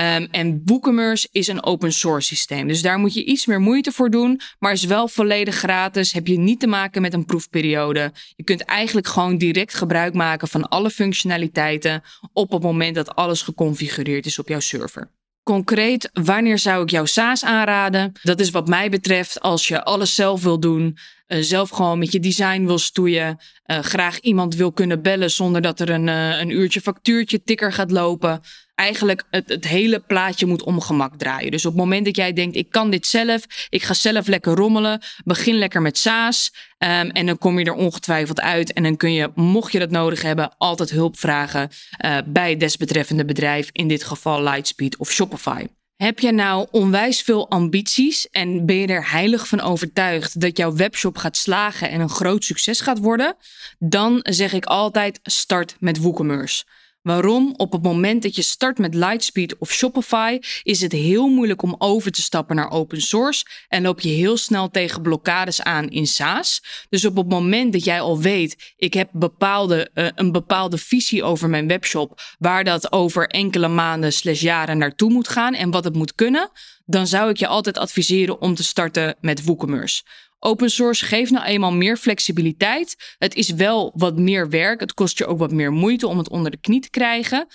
Um, 0.00 0.28
en 0.30 0.62
WooCommerce 0.64 1.28
is 1.32 1.48
een 1.48 1.64
open 1.64 1.92
source 1.92 2.26
systeem. 2.26 2.68
Dus 2.68 2.82
daar 2.82 2.98
moet 2.98 3.14
je 3.14 3.24
iets 3.24 3.46
meer 3.46 3.60
moeite 3.60 3.92
voor 3.92 4.10
doen, 4.10 4.40
maar 4.58 4.72
is 4.72 4.84
wel 4.84 5.08
volledig 5.08 5.54
gratis. 5.54 6.12
Heb 6.12 6.26
je 6.26 6.38
niet 6.38 6.60
te 6.60 6.66
maken 6.66 7.02
met 7.02 7.14
een 7.14 7.24
proefperiode. 7.24 8.12
Je 8.36 8.44
kunt 8.44 8.60
eigenlijk 8.60 9.06
gewoon 9.06 9.38
direct 9.38 9.74
gebruik 9.74 10.14
maken 10.14 10.48
van 10.48 10.68
alle 10.68 10.90
functionaliteiten 10.90 12.02
op 12.32 12.50
het 12.50 12.62
moment 12.62 12.94
dat 12.94 13.14
alles 13.14 13.42
geconfigureerd 13.42 14.26
is 14.26 14.38
op 14.38 14.48
jouw 14.48 14.60
server. 14.60 15.10
Concreet, 15.42 16.10
wanneer 16.12 16.58
zou 16.58 16.82
ik 16.82 16.90
jouw 16.90 17.04
SaaS 17.04 17.44
aanraden? 17.44 18.12
Dat 18.22 18.40
is 18.40 18.50
wat 18.50 18.68
mij 18.68 18.90
betreft 18.90 19.40
als 19.40 19.68
je 19.68 19.84
alles 19.84 20.14
zelf 20.14 20.42
wil 20.42 20.60
doen, 20.60 20.98
uh, 21.28 21.38
zelf 21.40 21.70
gewoon 21.70 21.98
met 21.98 22.12
je 22.12 22.20
design 22.20 22.64
wil 22.64 22.78
stoeien, 22.78 23.38
uh, 23.66 23.78
graag 23.78 24.20
iemand 24.20 24.54
wil 24.54 24.72
kunnen 24.72 25.02
bellen 25.02 25.30
zonder 25.30 25.62
dat 25.62 25.80
er 25.80 25.90
een, 25.90 26.06
uh, 26.06 26.38
een 26.38 26.50
uurtje 26.50 26.80
factuurtje 26.80 27.42
tikker 27.42 27.72
gaat 27.72 27.90
lopen 27.90 28.40
eigenlijk 28.76 29.24
het, 29.30 29.48
het 29.48 29.66
hele 29.66 30.00
plaatje 30.00 30.46
moet 30.46 30.62
omgemak 30.62 31.16
draaien. 31.16 31.50
Dus 31.50 31.66
op 31.66 31.72
het 31.72 31.80
moment 31.80 32.04
dat 32.04 32.16
jij 32.16 32.32
denkt, 32.32 32.56
ik 32.56 32.70
kan 32.70 32.90
dit 32.90 33.06
zelf, 33.06 33.46
ik 33.68 33.82
ga 33.82 33.94
zelf 33.94 34.26
lekker 34.26 34.54
rommelen, 34.54 35.00
begin 35.24 35.54
lekker 35.54 35.82
met 35.82 35.98
SaaS 35.98 36.52
um, 36.78 37.10
en 37.10 37.26
dan 37.26 37.38
kom 37.38 37.58
je 37.58 37.64
er 37.64 37.72
ongetwijfeld 37.72 38.40
uit. 38.40 38.72
En 38.72 38.82
dan 38.82 38.96
kun 38.96 39.12
je, 39.12 39.30
mocht 39.34 39.72
je 39.72 39.78
dat 39.78 39.90
nodig 39.90 40.22
hebben, 40.22 40.54
altijd 40.58 40.90
hulp 40.90 41.18
vragen 41.18 41.70
uh, 42.04 42.18
bij 42.26 42.50
het 42.50 42.60
desbetreffende 42.60 43.24
bedrijf, 43.24 43.68
in 43.72 43.88
dit 43.88 44.04
geval 44.04 44.42
Lightspeed 44.42 44.96
of 44.96 45.10
Shopify. 45.10 45.66
Heb 45.96 46.18
je 46.18 46.32
nou 46.32 46.66
onwijs 46.70 47.22
veel 47.22 47.50
ambities 47.50 48.30
en 48.30 48.66
ben 48.66 48.76
je 48.76 48.86
er 48.86 49.10
heilig 49.10 49.48
van 49.48 49.60
overtuigd 49.60 50.40
dat 50.40 50.56
jouw 50.56 50.74
webshop 50.74 51.16
gaat 51.16 51.36
slagen 51.36 51.90
en 51.90 52.00
een 52.00 52.08
groot 52.08 52.44
succes 52.44 52.80
gaat 52.80 52.98
worden? 52.98 53.36
Dan 53.78 54.18
zeg 54.22 54.52
ik 54.52 54.64
altijd 54.64 55.20
start 55.22 55.76
met 55.78 55.98
WooCommerce. 55.98 56.64
Waarom? 57.06 57.54
Op 57.56 57.72
het 57.72 57.82
moment 57.82 58.22
dat 58.22 58.36
je 58.36 58.42
start 58.42 58.78
met 58.78 58.94
Lightspeed 58.94 59.58
of 59.58 59.72
Shopify 59.72 60.38
is 60.62 60.80
het 60.80 60.92
heel 60.92 61.28
moeilijk 61.28 61.62
om 61.62 61.74
over 61.78 62.10
te 62.10 62.22
stappen 62.22 62.56
naar 62.56 62.70
open 62.70 63.00
source 63.00 63.46
en 63.68 63.82
loop 63.82 64.00
je 64.00 64.08
heel 64.08 64.36
snel 64.36 64.70
tegen 64.70 65.02
blokkades 65.02 65.62
aan 65.62 65.88
in 65.88 66.06
SaaS. 66.06 66.62
Dus 66.88 67.04
op 67.04 67.16
het 67.16 67.28
moment 67.28 67.72
dat 67.72 67.84
jij 67.84 68.00
al 68.00 68.20
weet, 68.20 68.74
ik 68.76 68.94
heb 68.94 69.08
bepaalde, 69.12 69.90
uh, 69.94 70.08
een 70.14 70.32
bepaalde 70.32 70.78
visie 70.78 71.22
over 71.22 71.48
mijn 71.48 71.68
webshop, 71.68 72.20
waar 72.38 72.64
dat 72.64 72.92
over 72.92 73.28
enkele 73.28 73.68
maanden 73.68 74.12
slash 74.12 74.40
jaren 74.40 74.78
naartoe 74.78 75.10
moet 75.10 75.28
gaan 75.28 75.54
en 75.54 75.70
wat 75.70 75.84
het 75.84 75.94
moet 75.94 76.14
kunnen, 76.14 76.50
dan 76.86 77.06
zou 77.06 77.30
ik 77.30 77.36
je 77.36 77.46
altijd 77.46 77.78
adviseren 77.78 78.40
om 78.40 78.54
te 78.54 78.64
starten 78.64 79.16
met 79.20 79.44
WooCommerce. 79.44 80.02
Open 80.46 80.70
source 80.70 81.04
geeft 81.04 81.30
nou 81.30 81.44
eenmaal 81.44 81.72
meer 81.72 81.96
flexibiliteit. 81.96 83.14
Het 83.18 83.34
is 83.34 83.50
wel 83.50 83.92
wat 83.94 84.18
meer 84.18 84.48
werk. 84.48 84.80
Het 84.80 84.94
kost 84.94 85.18
je 85.18 85.26
ook 85.26 85.38
wat 85.38 85.52
meer 85.52 85.72
moeite 85.72 86.06
om 86.06 86.18
het 86.18 86.28
onder 86.28 86.50
de 86.50 86.60
knie 86.60 86.80
te 86.80 86.90
krijgen. 86.90 87.46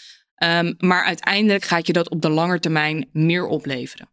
Um, 0.44 0.76
maar 0.78 1.04
uiteindelijk 1.04 1.64
gaat 1.64 1.88
je 1.88 1.94
dat 1.94 2.10
op 2.10 2.22
de 2.22 2.30
lange 2.30 2.60
termijn 2.60 3.10
meer 3.12 3.46
opleveren. 3.46 4.10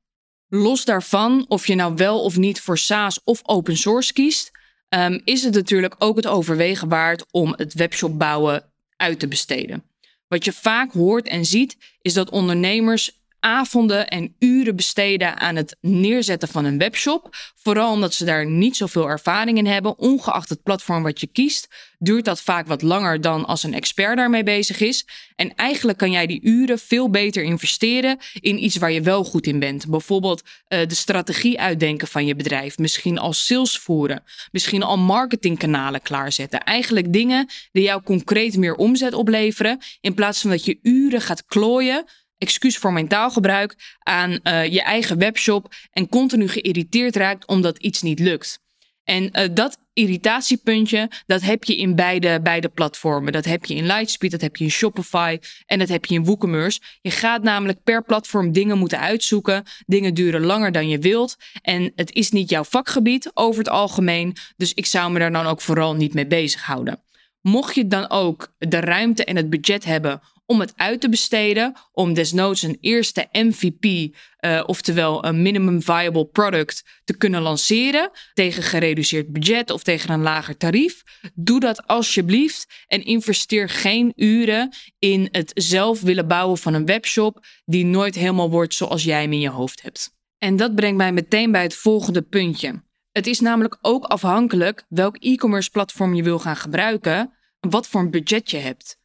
Los 0.48 0.84
daarvan, 0.84 1.44
of 1.48 1.66
je 1.66 1.74
nou 1.74 1.94
wel 1.94 2.22
of 2.22 2.36
niet 2.36 2.60
voor 2.60 2.78
SaaS 2.78 3.20
of 3.24 3.40
open 3.42 3.76
source 3.76 4.12
kiest, 4.12 4.50
um, 4.88 5.20
is 5.24 5.42
het 5.42 5.54
natuurlijk 5.54 5.94
ook 5.98 6.16
het 6.16 6.26
overwegen 6.26 6.88
waard 6.88 7.24
om 7.30 7.54
het 7.56 7.74
webshop 7.74 8.18
bouwen 8.18 8.72
uit 8.96 9.18
te 9.18 9.28
besteden. 9.28 9.84
Wat 10.28 10.44
je 10.44 10.52
vaak 10.52 10.92
hoort 10.92 11.28
en 11.28 11.44
ziet, 11.44 11.76
is 12.02 12.14
dat 12.14 12.30
ondernemers 12.30 13.17
avonden 13.40 14.08
en 14.08 14.34
uren 14.38 14.76
besteden 14.76 15.38
aan 15.38 15.56
het 15.56 15.76
neerzetten 15.80 16.48
van 16.48 16.64
een 16.64 16.78
webshop. 16.78 17.36
Vooral 17.54 17.92
omdat 17.92 18.14
ze 18.14 18.24
daar 18.24 18.46
niet 18.46 18.76
zoveel 18.76 19.08
ervaring 19.08 19.58
in 19.58 19.66
hebben. 19.66 19.98
Ongeacht 19.98 20.48
het 20.48 20.62
platform 20.62 21.02
wat 21.02 21.20
je 21.20 21.26
kiest, 21.26 21.68
duurt 21.98 22.24
dat 22.24 22.40
vaak 22.40 22.66
wat 22.66 22.82
langer 22.82 23.20
dan 23.20 23.46
als 23.46 23.62
een 23.62 23.74
expert 23.74 24.16
daarmee 24.16 24.42
bezig 24.42 24.80
is. 24.80 25.06
En 25.36 25.54
eigenlijk 25.54 25.98
kan 25.98 26.10
jij 26.10 26.26
die 26.26 26.40
uren 26.42 26.78
veel 26.78 27.10
beter 27.10 27.42
investeren 27.42 28.18
in 28.40 28.64
iets 28.64 28.76
waar 28.76 28.92
je 28.92 29.00
wel 29.00 29.24
goed 29.24 29.46
in 29.46 29.58
bent. 29.58 29.86
Bijvoorbeeld 29.86 30.42
uh, 30.42 30.86
de 30.86 30.94
strategie 30.94 31.60
uitdenken 31.60 32.08
van 32.08 32.26
je 32.26 32.34
bedrijf. 32.34 32.78
Misschien 32.78 33.18
al 33.18 33.32
sales 33.32 33.78
voeren. 33.78 34.22
Misschien 34.50 34.82
al 34.82 34.98
marketingkanalen 34.98 36.02
klaarzetten. 36.02 36.62
Eigenlijk 36.64 37.12
dingen 37.12 37.48
die 37.72 37.82
jou 37.82 38.02
concreet 38.02 38.56
meer 38.56 38.74
omzet 38.74 39.14
opleveren. 39.14 39.78
In 40.00 40.14
plaats 40.14 40.40
van 40.40 40.50
dat 40.50 40.64
je 40.64 40.78
uren 40.82 41.20
gaat 41.20 41.44
klooien 41.44 42.04
excuus 42.38 42.78
voor 42.78 42.92
mijn 42.92 43.08
taalgebruik, 43.08 43.96
aan 43.98 44.30
uh, 44.30 44.66
je 44.66 44.82
eigen 44.82 45.18
webshop 45.18 45.74
en 45.90 46.08
continu 46.08 46.48
geïrriteerd 46.48 47.16
raakt 47.16 47.46
omdat 47.46 47.78
iets 47.78 48.02
niet 48.02 48.18
lukt. 48.18 48.60
En 49.04 49.22
uh, 49.32 49.48
dat 49.54 49.78
irritatiepuntje, 49.92 51.10
dat 51.26 51.42
heb 51.42 51.64
je 51.64 51.76
in 51.76 51.94
beide, 51.94 52.40
beide 52.42 52.68
platformen. 52.68 53.32
Dat 53.32 53.44
heb 53.44 53.64
je 53.64 53.74
in 53.74 53.86
Lightspeed, 53.86 54.30
dat 54.30 54.40
heb 54.40 54.56
je 54.56 54.64
in 54.64 54.70
Shopify 54.70 55.38
en 55.66 55.78
dat 55.78 55.88
heb 55.88 56.04
je 56.04 56.14
in 56.14 56.24
WooCommerce. 56.24 56.80
Je 57.00 57.10
gaat 57.10 57.42
namelijk 57.42 57.82
per 57.82 58.04
platform 58.04 58.52
dingen 58.52 58.78
moeten 58.78 58.98
uitzoeken. 58.98 59.64
Dingen 59.86 60.14
duren 60.14 60.44
langer 60.44 60.72
dan 60.72 60.88
je 60.88 60.98
wilt. 60.98 61.36
En 61.62 61.92
het 61.94 62.12
is 62.12 62.30
niet 62.30 62.50
jouw 62.50 62.64
vakgebied 62.64 63.30
over 63.34 63.58
het 63.58 63.68
algemeen. 63.68 64.36
Dus 64.56 64.74
ik 64.74 64.86
zou 64.86 65.12
me 65.12 65.18
daar 65.18 65.32
dan 65.32 65.46
ook 65.46 65.60
vooral 65.60 65.94
niet 65.94 66.14
mee 66.14 66.26
bezighouden. 66.26 67.02
Mocht 67.40 67.74
je 67.74 67.86
dan 67.86 68.10
ook 68.10 68.54
de 68.58 68.80
ruimte 68.80 69.24
en 69.24 69.36
het 69.36 69.50
budget 69.50 69.84
hebben 69.84 70.20
om 70.48 70.60
het 70.60 70.72
uit 70.76 71.00
te 71.00 71.08
besteden, 71.08 71.72
om 71.92 72.14
desnoods 72.14 72.62
een 72.62 72.78
eerste 72.80 73.28
MVP, 73.32 74.14
eh, 74.36 74.62
oftewel 74.66 75.24
een 75.24 75.42
minimum 75.42 75.82
viable 75.82 76.26
product, 76.26 76.84
te 77.04 77.16
kunnen 77.16 77.42
lanceren 77.42 78.10
tegen 78.34 78.62
gereduceerd 78.62 79.32
budget 79.32 79.70
of 79.70 79.82
tegen 79.82 80.10
een 80.10 80.22
lager 80.22 80.56
tarief. 80.56 81.02
Doe 81.34 81.60
dat 81.60 81.86
alsjeblieft 81.86 82.66
en 82.86 83.04
investeer 83.04 83.68
geen 83.68 84.12
uren 84.16 84.74
in 84.98 85.28
het 85.30 85.50
zelf 85.54 86.00
willen 86.00 86.28
bouwen 86.28 86.58
van 86.58 86.74
een 86.74 86.86
webshop 86.86 87.44
die 87.64 87.84
nooit 87.84 88.14
helemaal 88.14 88.50
wordt 88.50 88.74
zoals 88.74 89.04
jij 89.04 89.22
hem 89.22 89.32
in 89.32 89.40
je 89.40 89.50
hoofd 89.50 89.82
hebt. 89.82 90.10
En 90.38 90.56
dat 90.56 90.74
brengt 90.74 90.96
mij 90.96 91.12
meteen 91.12 91.52
bij 91.52 91.62
het 91.62 91.74
volgende 91.74 92.22
puntje. 92.22 92.82
Het 93.12 93.26
is 93.26 93.40
namelijk 93.40 93.78
ook 93.80 94.04
afhankelijk 94.04 94.84
welk 94.88 95.16
e-commerce 95.16 95.70
platform 95.70 96.14
je 96.14 96.22
wil 96.22 96.38
gaan 96.38 96.56
gebruiken, 96.56 97.32
wat 97.60 97.86
voor 97.86 98.00
een 98.00 98.10
budget 98.10 98.50
je 98.50 98.56
hebt. 98.56 98.98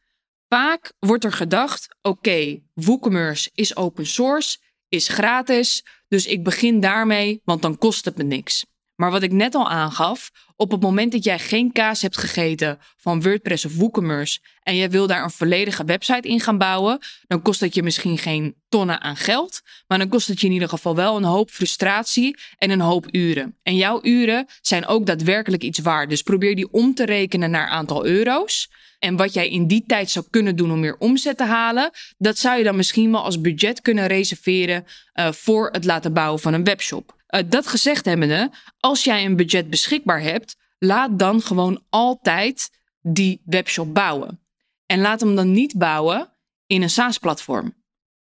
Vaak 0.54 0.92
wordt 0.98 1.24
er 1.24 1.32
gedacht: 1.32 1.96
oké, 2.02 2.60
WooCommerce 2.74 3.50
is 3.54 3.76
open 3.76 4.06
source, 4.06 4.58
is 4.88 5.08
gratis, 5.08 5.84
dus 6.08 6.26
ik 6.26 6.44
begin 6.44 6.80
daarmee, 6.80 7.40
want 7.44 7.62
dan 7.62 7.78
kost 7.78 8.04
het 8.04 8.16
me 8.16 8.22
niks. 8.22 8.66
Maar 9.04 9.12
wat 9.12 9.22
ik 9.22 9.32
net 9.32 9.54
al 9.54 9.70
aangaf, 9.70 10.30
op 10.56 10.70
het 10.70 10.80
moment 10.80 11.12
dat 11.12 11.24
jij 11.24 11.38
geen 11.38 11.72
kaas 11.72 12.02
hebt 12.02 12.16
gegeten 12.16 12.78
van 12.96 13.22
WordPress 13.22 13.64
of 13.64 13.76
WooCommerce 13.76 14.38
en 14.62 14.76
jij 14.76 14.90
wil 14.90 15.06
daar 15.06 15.22
een 15.22 15.30
volledige 15.30 15.84
website 15.84 16.28
in 16.28 16.40
gaan 16.40 16.58
bouwen, 16.58 16.98
dan 17.26 17.42
kost 17.42 17.60
dat 17.60 17.74
je 17.74 17.82
misschien 17.82 18.18
geen 18.18 18.54
tonnen 18.68 19.00
aan 19.00 19.16
geld, 19.16 19.60
maar 19.86 19.98
dan 19.98 20.08
kost 20.08 20.28
het 20.28 20.40
je 20.40 20.46
in 20.46 20.52
ieder 20.52 20.68
geval 20.68 20.94
wel 20.94 21.16
een 21.16 21.24
hoop 21.24 21.50
frustratie 21.50 22.36
en 22.58 22.70
een 22.70 22.80
hoop 22.80 23.06
uren. 23.10 23.58
En 23.62 23.76
jouw 23.76 23.98
uren 24.02 24.46
zijn 24.60 24.86
ook 24.86 25.06
daadwerkelijk 25.06 25.62
iets 25.62 25.78
waard. 25.78 26.08
Dus 26.08 26.22
probeer 26.22 26.56
die 26.56 26.72
om 26.72 26.94
te 26.94 27.04
rekenen 27.04 27.50
naar 27.50 27.68
aantal 27.68 28.06
euro's. 28.06 28.70
En 28.98 29.16
wat 29.16 29.34
jij 29.34 29.48
in 29.48 29.66
die 29.66 29.84
tijd 29.86 30.10
zou 30.10 30.26
kunnen 30.30 30.56
doen 30.56 30.72
om 30.72 30.80
meer 30.80 30.96
omzet 30.98 31.36
te 31.36 31.44
halen, 31.44 31.90
dat 32.18 32.38
zou 32.38 32.58
je 32.58 32.64
dan 32.64 32.76
misschien 32.76 33.10
wel 33.10 33.24
als 33.24 33.40
budget 33.40 33.80
kunnen 33.80 34.06
reserveren 34.06 34.84
uh, 35.14 35.32
voor 35.32 35.68
het 35.72 35.84
laten 35.84 36.12
bouwen 36.12 36.40
van 36.40 36.54
een 36.54 36.64
webshop. 36.64 37.22
Uh, 37.34 37.40
dat 37.46 37.66
gezegd 37.66 38.04
hebbende, 38.04 38.50
als 38.80 39.04
jij 39.04 39.24
een 39.24 39.36
budget 39.36 39.70
beschikbaar 39.70 40.20
hebt, 40.20 40.56
laat 40.78 41.18
dan 41.18 41.42
gewoon 41.42 41.82
altijd 41.90 42.70
die 43.02 43.40
webshop 43.44 43.94
bouwen. 43.94 44.40
En 44.86 45.00
laat 45.00 45.20
hem 45.20 45.34
dan 45.34 45.52
niet 45.52 45.78
bouwen 45.78 46.30
in 46.66 46.82
een 46.82 46.90
SaaS-platform. 46.90 47.74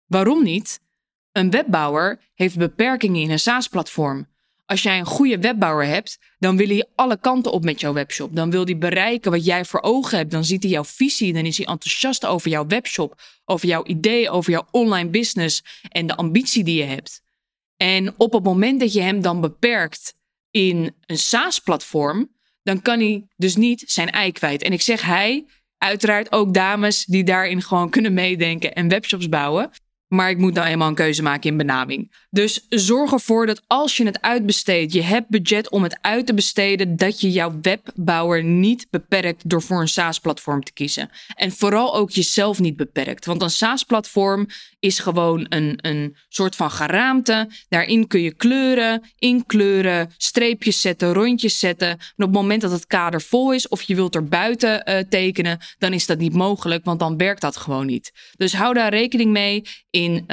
Waarom 0.05 0.43
niet? 0.43 0.79
Een 1.31 1.49
webbouwer 1.49 2.19
heeft 2.33 2.57
beperkingen 2.57 3.21
in 3.21 3.31
een 3.31 3.39
SaaS-platform. 3.39 4.27
Als 4.65 4.83
jij 4.83 4.99
een 4.99 5.05
goede 5.05 5.39
webbouwer 5.39 5.85
hebt, 5.85 6.19
dan 6.39 6.57
wil 6.57 6.67
hij 6.67 6.85
alle 6.95 7.19
kanten 7.19 7.51
op 7.51 7.63
met 7.63 7.79
jouw 7.79 7.93
webshop. 7.93 8.35
Dan 8.35 8.51
wil 8.51 8.63
hij 8.63 8.77
bereiken 8.77 9.31
wat 9.31 9.45
jij 9.45 9.65
voor 9.65 9.81
ogen 9.81 10.17
hebt. 10.17 10.31
Dan 10.31 10.43
ziet 10.43 10.63
hij 10.63 10.71
jouw 10.71 10.83
visie. 10.83 11.33
Dan 11.33 11.45
is 11.45 11.57
hij 11.57 11.65
enthousiast 11.65 12.25
over 12.25 12.49
jouw 12.49 12.67
webshop, 12.67 13.21
over 13.45 13.67
jouw 13.67 13.85
idee, 13.85 14.29
over 14.29 14.51
jouw 14.51 14.67
online 14.71 15.09
business 15.09 15.63
en 15.89 16.07
de 16.07 16.15
ambitie 16.15 16.63
die 16.63 16.77
je 16.77 16.83
hebt. 16.83 17.21
En 17.81 18.13
op 18.17 18.33
het 18.33 18.43
moment 18.43 18.79
dat 18.79 18.93
je 18.93 19.01
hem 19.01 19.21
dan 19.21 19.41
beperkt 19.41 20.13
in 20.51 20.95
een 21.05 21.17
SaaS-platform, 21.17 22.35
dan 22.63 22.81
kan 22.81 22.99
hij 22.99 23.27
dus 23.35 23.55
niet 23.55 23.83
zijn 23.87 24.09
ei 24.09 24.31
kwijt. 24.31 24.61
En 24.61 24.71
ik 24.71 24.81
zeg 24.81 25.01
hij, 25.01 25.45
uiteraard 25.77 26.31
ook 26.31 26.53
dames 26.53 27.05
die 27.05 27.23
daarin 27.23 27.61
gewoon 27.61 27.89
kunnen 27.89 28.13
meedenken 28.13 28.73
en 28.73 28.87
webshops 28.87 29.29
bouwen. 29.29 29.71
Maar 30.13 30.29
ik 30.29 30.37
moet 30.37 30.53
nou 30.53 30.67
eenmaal 30.67 30.87
een 30.87 30.95
keuze 30.95 31.23
maken 31.23 31.49
in 31.49 31.57
benaming. 31.57 32.11
Dus 32.29 32.65
zorg 32.69 33.11
ervoor 33.11 33.45
dat 33.45 33.61
als 33.67 33.97
je 33.97 34.05
het 34.05 34.21
uitbesteedt, 34.21 34.93
je 34.93 35.01
hebt 35.01 35.29
budget 35.29 35.69
om 35.69 35.83
het 35.83 35.97
uit 36.01 36.25
te 36.25 36.33
besteden, 36.33 36.95
dat 36.95 37.21
je 37.21 37.31
jouw 37.31 37.59
webbouwer 37.61 38.43
niet 38.43 38.87
beperkt 38.89 39.49
door 39.49 39.61
voor 39.61 39.81
een 39.81 39.87
SaaS-platform 39.87 40.63
te 40.63 40.73
kiezen. 40.73 41.09
En 41.35 41.51
vooral 41.51 41.95
ook 41.95 42.11
jezelf 42.11 42.59
niet 42.59 42.75
beperkt. 42.75 43.25
Want 43.25 43.41
een 43.41 43.49
SaaS-platform 43.49 44.47
is 44.79 44.99
gewoon 44.99 45.45
een, 45.49 45.77
een 45.81 46.15
soort 46.29 46.55
van 46.55 46.71
geraamte. 46.71 47.49
Daarin 47.69 48.07
kun 48.07 48.21
je 48.21 48.33
kleuren, 48.33 49.03
inkleuren, 49.19 50.13
streepjes 50.17 50.81
zetten, 50.81 51.13
rondjes 51.13 51.59
zetten. 51.59 51.89
En 51.89 51.97
op 51.97 52.21
het 52.21 52.31
moment 52.31 52.61
dat 52.61 52.71
het 52.71 52.87
kader 52.87 53.21
vol 53.21 53.53
is 53.53 53.67
of 53.67 53.81
je 53.81 53.95
wilt 53.95 54.15
er 54.15 54.23
buiten 54.23 54.89
uh, 54.89 54.97
tekenen, 55.09 55.59
dan 55.77 55.93
is 55.93 56.05
dat 56.05 56.17
niet 56.17 56.33
mogelijk, 56.33 56.85
want 56.85 56.99
dan 56.99 57.17
werkt 57.17 57.41
dat 57.41 57.57
gewoon 57.57 57.85
niet. 57.85 58.11
Dus 58.37 58.53
hou 58.53 58.73
daar 58.73 58.89
rekening 58.89 59.31
mee 59.31 59.63
in 60.03 60.13
uh, 60.13 60.25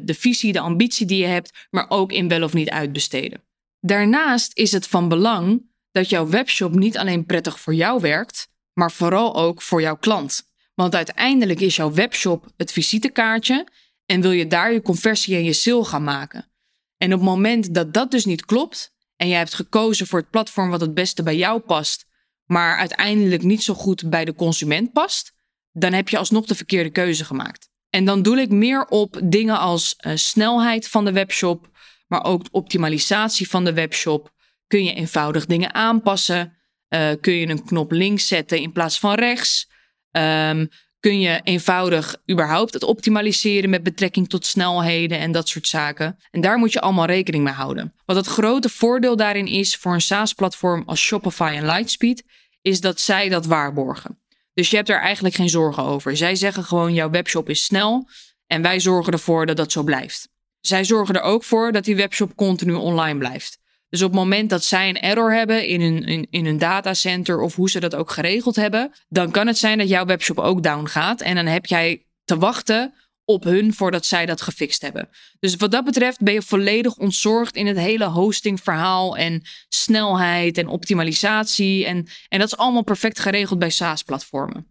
de 0.00 0.14
visie, 0.18 0.52
de 0.52 0.60
ambitie 0.60 1.06
die 1.06 1.18
je 1.18 1.26
hebt, 1.26 1.66
maar 1.70 1.86
ook 1.88 2.12
in 2.12 2.28
wel 2.28 2.42
of 2.42 2.52
niet 2.52 2.70
uitbesteden. 2.70 3.42
Daarnaast 3.80 4.50
is 4.54 4.72
het 4.72 4.86
van 4.86 5.08
belang 5.08 5.70
dat 5.90 6.08
jouw 6.08 6.28
webshop 6.28 6.74
niet 6.74 6.98
alleen 6.98 7.26
prettig 7.26 7.60
voor 7.60 7.74
jou 7.74 8.00
werkt, 8.00 8.48
maar 8.72 8.92
vooral 8.92 9.36
ook 9.36 9.62
voor 9.62 9.80
jouw 9.80 9.96
klant. 9.96 10.50
Want 10.74 10.94
uiteindelijk 10.94 11.60
is 11.60 11.76
jouw 11.76 11.92
webshop 11.92 12.52
het 12.56 12.72
visitekaartje 12.72 13.66
en 14.06 14.20
wil 14.20 14.30
je 14.30 14.46
daar 14.46 14.72
je 14.72 14.82
conversie 14.82 15.36
en 15.36 15.44
je 15.44 15.52
sale 15.52 15.84
gaan 15.84 16.04
maken. 16.04 16.48
En 16.96 17.12
op 17.12 17.18
het 17.20 17.28
moment 17.28 17.74
dat 17.74 17.94
dat 17.94 18.10
dus 18.10 18.24
niet 18.24 18.44
klopt 18.44 18.92
en 19.16 19.28
jij 19.28 19.38
hebt 19.38 19.54
gekozen 19.54 20.06
voor 20.06 20.18
het 20.18 20.30
platform 20.30 20.70
wat 20.70 20.80
het 20.80 20.94
beste 20.94 21.22
bij 21.22 21.36
jou 21.36 21.60
past, 21.60 22.06
maar 22.46 22.76
uiteindelijk 22.78 23.42
niet 23.42 23.62
zo 23.62 23.74
goed 23.74 24.10
bij 24.10 24.24
de 24.24 24.34
consument 24.34 24.92
past, 24.92 25.32
dan 25.72 25.92
heb 25.92 26.08
je 26.08 26.18
alsnog 26.18 26.46
de 26.46 26.54
verkeerde 26.54 26.90
keuze 26.90 27.24
gemaakt. 27.24 27.71
En 27.94 28.04
dan 28.04 28.22
doe 28.22 28.40
ik 28.40 28.50
meer 28.50 28.84
op 28.84 29.20
dingen 29.24 29.58
als 29.58 29.96
uh, 30.00 30.12
snelheid 30.14 30.88
van 30.88 31.04
de 31.04 31.12
webshop, 31.12 31.70
maar 32.06 32.24
ook 32.24 32.46
optimalisatie 32.50 33.48
van 33.48 33.64
de 33.64 33.72
webshop. 33.72 34.30
Kun 34.66 34.84
je 34.84 34.92
eenvoudig 34.92 35.46
dingen 35.46 35.74
aanpassen? 35.74 36.56
Uh, 36.88 37.10
kun 37.20 37.32
je 37.32 37.48
een 37.48 37.64
knop 37.64 37.90
links 37.90 38.26
zetten 38.26 38.58
in 38.58 38.72
plaats 38.72 38.98
van 38.98 39.14
rechts? 39.14 39.70
Um, 40.10 40.68
kun 41.00 41.20
je 41.20 41.40
eenvoudig 41.44 42.16
überhaupt 42.30 42.72
het 42.72 42.82
optimaliseren 42.82 43.70
met 43.70 43.82
betrekking 43.82 44.28
tot 44.28 44.46
snelheden 44.46 45.18
en 45.18 45.32
dat 45.32 45.48
soort 45.48 45.66
zaken. 45.66 46.18
En 46.30 46.40
daar 46.40 46.58
moet 46.58 46.72
je 46.72 46.80
allemaal 46.80 47.06
rekening 47.06 47.44
mee 47.44 47.52
houden. 47.52 47.94
Wat 48.04 48.16
het 48.16 48.26
grote 48.26 48.68
voordeel 48.68 49.16
daarin 49.16 49.46
is 49.46 49.76
voor 49.76 49.94
een 49.94 50.00
SaaS-platform 50.00 50.82
als 50.86 51.00
Shopify 51.00 51.52
en 51.56 51.66
Lightspeed, 51.66 52.24
is 52.62 52.80
dat 52.80 53.00
zij 53.00 53.28
dat 53.28 53.46
waarborgen. 53.46 54.21
Dus 54.54 54.70
je 54.70 54.76
hebt 54.76 54.88
er 54.88 55.00
eigenlijk 55.00 55.34
geen 55.34 55.48
zorgen 55.48 55.82
over. 55.82 56.16
Zij 56.16 56.34
zeggen 56.34 56.64
gewoon: 56.64 56.94
jouw 56.94 57.10
webshop 57.10 57.48
is 57.48 57.64
snel 57.64 58.08
en 58.46 58.62
wij 58.62 58.80
zorgen 58.80 59.12
ervoor 59.12 59.46
dat 59.46 59.56
dat 59.56 59.72
zo 59.72 59.82
blijft. 59.82 60.28
Zij 60.60 60.84
zorgen 60.84 61.14
er 61.14 61.22
ook 61.22 61.44
voor 61.44 61.72
dat 61.72 61.84
die 61.84 61.96
webshop 61.96 62.36
continu 62.36 62.72
online 62.72 63.18
blijft. 63.18 63.58
Dus 63.88 64.02
op 64.02 64.10
het 64.10 64.18
moment 64.18 64.50
dat 64.50 64.64
zij 64.64 64.88
een 64.88 65.00
error 65.00 65.32
hebben 65.34 65.66
in 65.66 65.80
hun, 65.80 66.04
in, 66.04 66.26
in 66.30 66.44
hun 66.44 66.58
datacenter 66.58 67.40
of 67.40 67.54
hoe 67.54 67.70
ze 67.70 67.80
dat 67.80 67.94
ook 67.94 68.10
geregeld 68.10 68.56
hebben, 68.56 68.92
dan 69.08 69.30
kan 69.30 69.46
het 69.46 69.58
zijn 69.58 69.78
dat 69.78 69.88
jouw 69.88 70.04
webshop 70.04 70.38
ook 70.38 70.62
down 70.62 70.86
gaat. 70.86 71.20
En 71.20 71.34
dan 71.34 71.46
heb 71.46 71.66
jij 71.66 72.06
te 72.24 72.38
wachten 72.38 72.94
op 73.32 73.44
hun 73.44 73.74
voordat 73.74 74.06
zij 74.06 74.26
dat 74.26 74.40
gefixt 74.42 74.82
hebben. 74.82 75.08
Dus 75.40 75.56
wat 75.56 75.70
dat 75.70 75.84
betreft 75.84 76.20
ben 76.20 76.34
je 76.34 76.42
volledig 76.42 76.96
ontzorgd 76.96 77.56
in 77.56 77.66
het 77.66 77.76
hele 77.76 78.04
hostingverhaal 78.04 79.16
en 79.16 79.42
snelheid 79.68 80.58
en 80.58 80.66
optimalisatie. 80.66 81.86
En, 81.86 82.06
en 82.28 82.38
dat 82.38 82.52
is 82.52 82.56
allemaal 82.56 82.84
perfect 82.84 83.18
geregeld 83.18 83.58
bij 83.58 83.70
SaaS-platformen. 83.70 84.66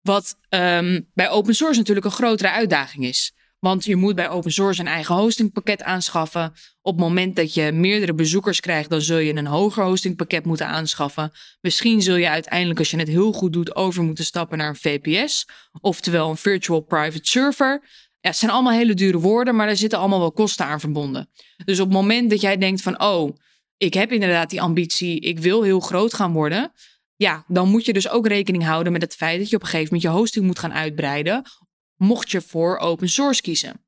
Wat 0.00 0.38
um, 0.48 1.10
bij 1.14 1.30
open 1.30 1.54
source 1.54 1.78
natuurlijk 1.78 2.06
een 2.06 2.12
grotere 2.12 2.50
uitdaging 2.50 3.04
is. 3.04 3.34
Want 3.64 3.84
je 3.84 3.96
moet 3.96 4.14
bij 4.14 4.28
open 4.28 4.52
source 4.52 4.80
een 4.80 4.86
eigen 4.86 5.14
hostingpakket 5.14 5.82
aanschaffen. 5.82 6.52
Op 6.80 6.92
het 6.92 7.00
moment 7.00 7.36
dat 7.36 7.54
je 7.54 7.72
meerdere 7.72 8.14
bezoekers 8.14 8.60
krijgt, 8.60 8.90
dan 8.90 9.00
zul 9.00 9.18
je 9.18 9.36
een 9.36 9.46
hoger 9.46 9.84
hostingpakket 9.84 10.44
moeten 10.44 10.66
aanschaffen. 10.66 11.32
Misschien 11.60 12.02
zul 12.02 12.16
je 12.16 12.28
uiteindelijk, 12.28 12.78
als 12.78 12.90
je 12.90 12.96
het 12.96 13.08
heel 13.08 13.32
goed 13.32 13.52
doet, 13.52 13.76
over 13.76 14.02
moeten 14.02 14.24
stappen 14.24 14.58
naar 14.58 14.68
een 14.68 14.76
VPS. 14.76 15.46
Oftewel 15.80 16.30
een 16.30 16.36
virtual 16.36 16.80
private 16.80 17.28
server. 17.28 17.80
Ja, 18.20 18.28
het 18.28 18.36
zijn 18.36 18.50
allemaal 18.50 18.72
hele 18.72 18.94
dure 18.94 19.18
woorden, 19.18 19.56
maar 19.56 19.66
daar 19.66 19.76
zitten 19.76 19.98
allemaal 19.98 20.18
wel 20.18 20.32
kosten 20.32 20.66
aan 20.66 20.80
verbonden. 20.80 21.28
Dus 21.64 21.80
op 21.80 21.86
het 21.86 21.96
moment 21.96 22.30
dat 22.30 22.40
jij 22.40 22.56
denkt 22.56 22.82
van, 22.82 23.02
oh, 23.02 23.36
ik 23.76 23.94
heb 23.94 24.12
inderdaad 24.12 24.50
die 24.50 24.62
ambitie, 24.62 25.20
ik 25.20 25.38
wil 25.38 25.62
heel 25.62 25.80
groot 25.80 26.14
gaan 26.14 26.32
worden. 26.32 26.72
Ja, 27.16 27.44
dan 27.46 27.68
moet 27.68 27.84
je 27.84 27.92
dus 27.92 28.08
ook 28.08 28.26
rekening 28.26 28.64
houden 28.64 28.92
met 28.92 29.02
het 29.02 29.14
feit 29.14 29.38
dat 29.38 29.50
je 29.50 29.56
op 29.56 29.62
een 29.62 29.68
gegeven 29.68 29.94
moment 29.94 30.12
je 30.12 30.18
hosting 30.18 30.46
moet 30.46 30.58
gaan 30.58 30.72
uitbreiden 30.72 31.42
mocht 32.02 32.30
je 32.30 32.40
voor 32.40 32.78
open 32.78 33.08
source 33.08 33.42
kiezen. 33.42 33.80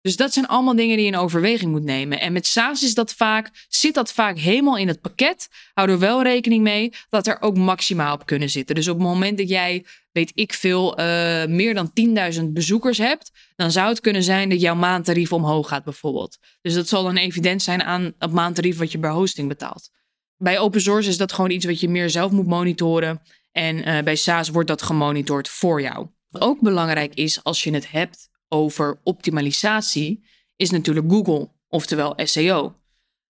Dus 0.00 0.16
dat 0.16 0.32
zijn 0.32 0.46
allemaal 0.46 0.76
dingen 0.76 0.96
die 0.96 1.06
je 1.06 1.12
in 1.12 1.18
overweging 1.18 1.70
moet 1.70 1.82
nemen. 1.82 2.20
En 2.20 2.32
met 2.32 2.46
SaaS 2.46 2.82
is 2.82 2.94
dat 2.94 3.12
vaak, 3.12 3.50
zit 3.68 3.94
dat 3.94 4.12
vaak 4.12 4.38
helemaal 4.38 4.76
in 4.76 4.88
het 4.88 5.00
pakket. 5.00 5.48
Hou 5.74 5.88
er 5.88 5.98
wel 5.98 6.22
rekening 6.22 6.62
mee 6.62 6.92
dat 7.08 7.26
er 7.26 7.36
ook 7.40 7.56
maximaal 7.56 8.14
op 8.14 8.26
kunnen 8.26 8.50
zitten. 8.50 8.74
Dus 8.74 8.88
op 8.88 8.98
het 8.98 9.06
moment 9.06 9.38
dat 9.38 9.48
jij, 9.48 9.84
weet 10.12 10.32
ik 10.34 10.52
veel, 10.52 11.00
uh, 11.00 11.04
meer 11.44 11.74
dan 11.74 11.92
10.000 12.34 12.44
bezoekers 12.44 12.98
hebt, 12.98 13.30
dan 13.56 13.70
zou 13.70 13.88
het 13.88 14.00
kunnen 14.00 14.22
zijn 14.22 14.48
dat 14.48 14.60
jouw 14.60 14.74
maandtarief 14.74 15.32
omhoog 15.32 15.68
gaat 15.68 15.84
bijvoorbeeld. 15.84 16.38
Dus 16.60 16.74
dat 16.74 16.88
zal 16.88 17.02
dan 17.02 17.16
evident 17.16 17.62
zijn 17.62 17.82
aan 17.82 18.12
het 18.18 18.32
maandtarief 18.32 18.78
wat 18.78 18.92
je 18.92 18.98
bij 18.98 19.10
hosting 19.10 19.48
betaalt. 19.48 19.90
Bij 20.36 20.58
open 20.58 20.80
source 20.80 21.08
is 21.08 21.16
dat 21.16 21.32
gewoon 21.32 21.50
iets 21.50 21.64
wat 21.64 21.80
je 21.80 21.88
meer 21.88 22.10
zelf 22.10 22.30
moet 22.30 22.46
monitoren. 22.46 23.22
En 23.52 23.88
uh, 23.88 24.02
bij 24.02 24.16
SaaS 24.16 24.48
wordt 24.48 24.68
dat 24.68 24.82
gemonitord 24.82 25.48
voor 25.48 25.80
jou. 25.80 26.06
Ook 26.32 26.60
belangrijk 26.60 27.14
is 27.14 27.44
als 27.44 27.62
je 27.62 27.72
het 27.72 27.90
hebt 27.90 28.30
over 28.48 29.00
optimalisatie, 29.02 30.24
is 30.56 30.70
natuurlijk 30.70 31.10
Google, 31.10 31.50
oftewel 31.68 32.12
SEO. 32.16 32.74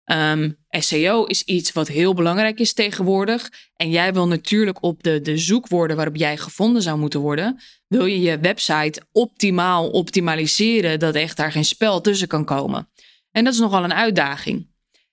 Ehm, 0.05 0.51
SEO 0.69 1.25
is 1.25 1.43
iets 1.43 1.73
wat 1.73 1.89
heel 1.89 2.15
belangrijk 2.15 2.61
is 2.61 2.73
tegenwoordig. 2.73 3.53
En 3.77 3.91
jij 3.91 4.13
wil 4.13 4.27
natuurlijk 4.27 4.83
op 4.83 5.03
de, 5.03 5.21
de 5.21 5.37
zoekwoorden 5.37 5.97
waarop 5.97 6.17
jij 6.17 6.37
gevonden 6.37 6.83
zou 6.83 6.99
moeten 6.99 7.21
worden, 7.21 7.61
wil 7.87 8.07
je 8.07 8.21
je 8.21 8.39
website 8.39 9.03
optimaal 9.13 9.91
optimaliseren, 9.91 10.99
dat 10.99 11.15
echt 11.15 11.37
daar 11.37 11.53
geen 11.53 11.65
spel 11.65 12.01
tussen 12.01 12.29
kan 12.29 12.45
komen. 12.45 12.89
En 13.31 13.45
dat 13.45 13.53
is 13.53 13.59
nogal 13.61 13.85
een 13.85 13.95
uitdaging. 13.95 14.69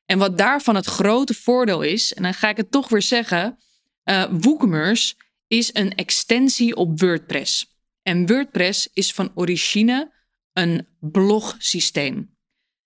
En 0.06 0.18
wat 0.18 0.38
daarvan 0.38 0.76
het 0.76 0.86
grote 0.86 1.34
voordeel 1.34 1.82
is, 1.82 2.14
en 2.14 2.24
dan 2.24 2.34
ga 2.34 2.50
ik 2.50 2.58
het 2.58 2.72
toch 2.72 2.90
weer 2.90 3.02
zeggen, 3.02 3.58
uh, 4.06 4.24
WooCommerce 4.32 5.16
is 5.48 5.70
een 5.74 5.96
extensie 5.96 6.76
op 6.76 7.00
WordPress. 7.00 7.77
En 8.08 8.28
WordPress 8.28 8.90
is 8.94 9.14
van 9.14 9.32
origine 9.36 10.14
een 10.54 10.88
blogsysteem. 11.00 12.38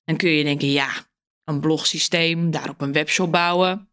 Dan 0.04 0.18
kun 0.18 0.30
je 0.30 0.44
denken, 0.44 0.72
ja, 0.72 0.90
een 1.44 1.60
blogsysteem, 1.60 2.52
daarop 2.52 2.82
een 2.82 2.92
webshop 2.92 3.32
bouwen. 3.32 3.90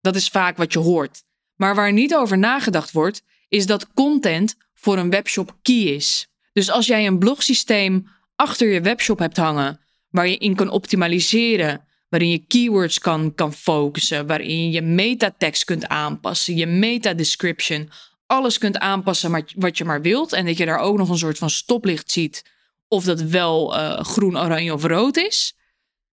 Dat 0.00 0.16
is 0.16 0.28
vaak 0.28 0.56
wat 0.56 0.72
je 0.72 0.78
hoort. 0.78 1.22
Maar 1.54 1.74
waar 1.74 1.92
niet 1.92 2.14
over 2.14 2.38
nagedacht 2.38 2.92
wordt, 2.92 3.22
is 3.48 3.66
dat 3.66 3.92
content 3.92 4.56
voor 4.74 4.98
een 4.98 5.10
webshop 5.10 5.58
key 5.62 5.82
is. 5.82 6.28
Dus 6.52 6.70
als 6.70 6.86
jij 6.86 7.06
een 7.06 7.18
blogsysteem 7.18 8.08
achter 8.36 8.68
je 8.68 8.80
webshop 8.80 9.18
hebt 9.18 9.36
hangen, 9.36 9.80
waar 10.08 10.28
je 10.28 10.38
in 10.38 10.54
kan 10.54 10.70
optimaliseren, 10.70 11.86
waarin 12.08 12.30
je 12.30 12.46
keywords 12.46 12.98
kan, 12.98 13.34
kan 13.34 13.52
focussen, 13.52 14.26
waarin 14.26 14.70
je 14.70 14.82
metatext 14.82 15.64
kunt 15.64 15.88
aanpassen, 15.88 16.56
je 16.56 16.66
meta 16.66 17.14
description, 17.14 17.90
alles 18.28 18.58
kunt 18.58 18.78
aanpassen 18.78 19.44
wat 19.56 19.78
je 19.78 19.84
maar 19.84 20.02
wilt. 20.02 20.32
En 20.32 20.46
dat 20.46 20.56
je 20.56 20.66
daar 20.66 20.78
ook 20.78 20.96
nog 20.96 21.08
een 21.08 21.18
soort 21.18 21.38
van 21.38 21.50
stoplicht 21.50 22.10
ziet. 22.10 22.44
Of 22.88 23.04
dat 23.04 23.20
wel 23.20 23.78
uh, 23.78 24.00
groen, 24.00 24.38
oranje 24.38 24.72
of 24.72 24.84
rood 24.84 25.16
is. 25.16 25.56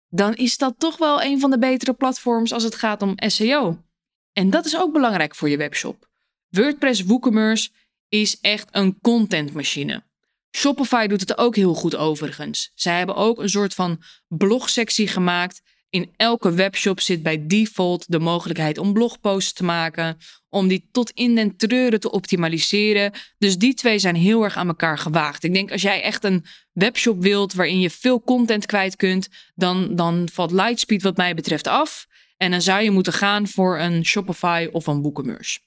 Dan 0.08 0.34
is 0.34 0.56
dat 0.56 0.74
toch 0.78 0.98
wel 0.98 1.22
een 1.22 1.40
van 1.40 1.50
de 1.50 1.58
betere 1.58 1.92
platforms 1.92 2.52
als 2.52 2.62
het 2.62 2.74
gaat 2.74 3.02
om 3.02 3.14
SEO. 3.16 3.82
En 4.32 4.50
dat 4.50 4.64
is 4.64 4.76
ook 4.76 4.92
belangrijk 4.92 5.34
voor 5.34 5.48
je 5.48 5.56
webshop. 5.56 6.08
WordPress 6.48 7.02
WooCommerce 7.02 7.70
is 8.08 8.40
echt 8.40 8.68
een 8.70 8.98
contentmachine. 9.00 10.02
Shopify 10.56 11.06
doet 11.06 11.20
het 11.20 11.38
ook 11.38 11.56
heel 11.56 11.74
goed 11.74 11.96
overigens. 11.96 12.72
Zij 12.74 12.96
hebben 12.96 13.14
ook 13.14 13.38
een 13.38 13.48
soort 13.48 13.74
van 13.74 14.02
blogsectie 14.28 15.08
gemaakt 15.08 15.62
in 15.88 16.12
elke 16.16 16.52
webshop 16.52 17.00
zit 17.00 17.22
bij 17.22 17.46
default 17.46 18.04
de 18.08 18.18
mogelijkheid 18.18 18.78
om 18.78 18.92
blogposts 18.92 19.52
te 19.52 19.64
maken, 19.64 20.18
om 20.52 20.68
die 20.68 20.88
tot 20.90 21.10
in 21.10 21.34
den 21.34 21.56
treuren 21.56 22.00
te 22.00 22.10
optimaliseren. 22.10 23.12
Dus 23.38 23.58
die 23.58 23.74
twee 23.74 23.98
zijn 23.98 24.14
heel 24.14 24.42
erg 24.42 24.56
aan 24.56 24.68
elkaar 24.68 24.98
gewaagd. 24.98 25.44
Ik 25.44 25.52
denk 25.52 25.72
als 25.72 25.82
jij 25.82 26.02
echt 26.02 26.24
een 26.24 26.44
webshop 26.72 27.22
wilt 27.22 27.52
waarin 27.52 27.80
je 27.80 27.90
veel 27.90 28.22
content 28.22 28.66
kwijt 28.66 28.96
kunt, 28.96 29.28
dan, 29.54 29.96
dan 29.96 30.28
valt 30.32 30.50
Lightspeed 30.50 31.02
wat 31.02 31.16
mij 31.16 31.34
betreft 31.34 31.66
af. 31.66 32.06
En 32.36 32.50
dan 32.50 32.62
zou 32.62 32.82
je 32.82 32.90
moeten 32.90 33.12
gaan 33.12 33.48
voor 33.48 33.78
een 33.78 34.04
Shopify 34.04 34.68
of 34.72 34.86
een 34.86 35.02
WooCommerce. 35.02 35.60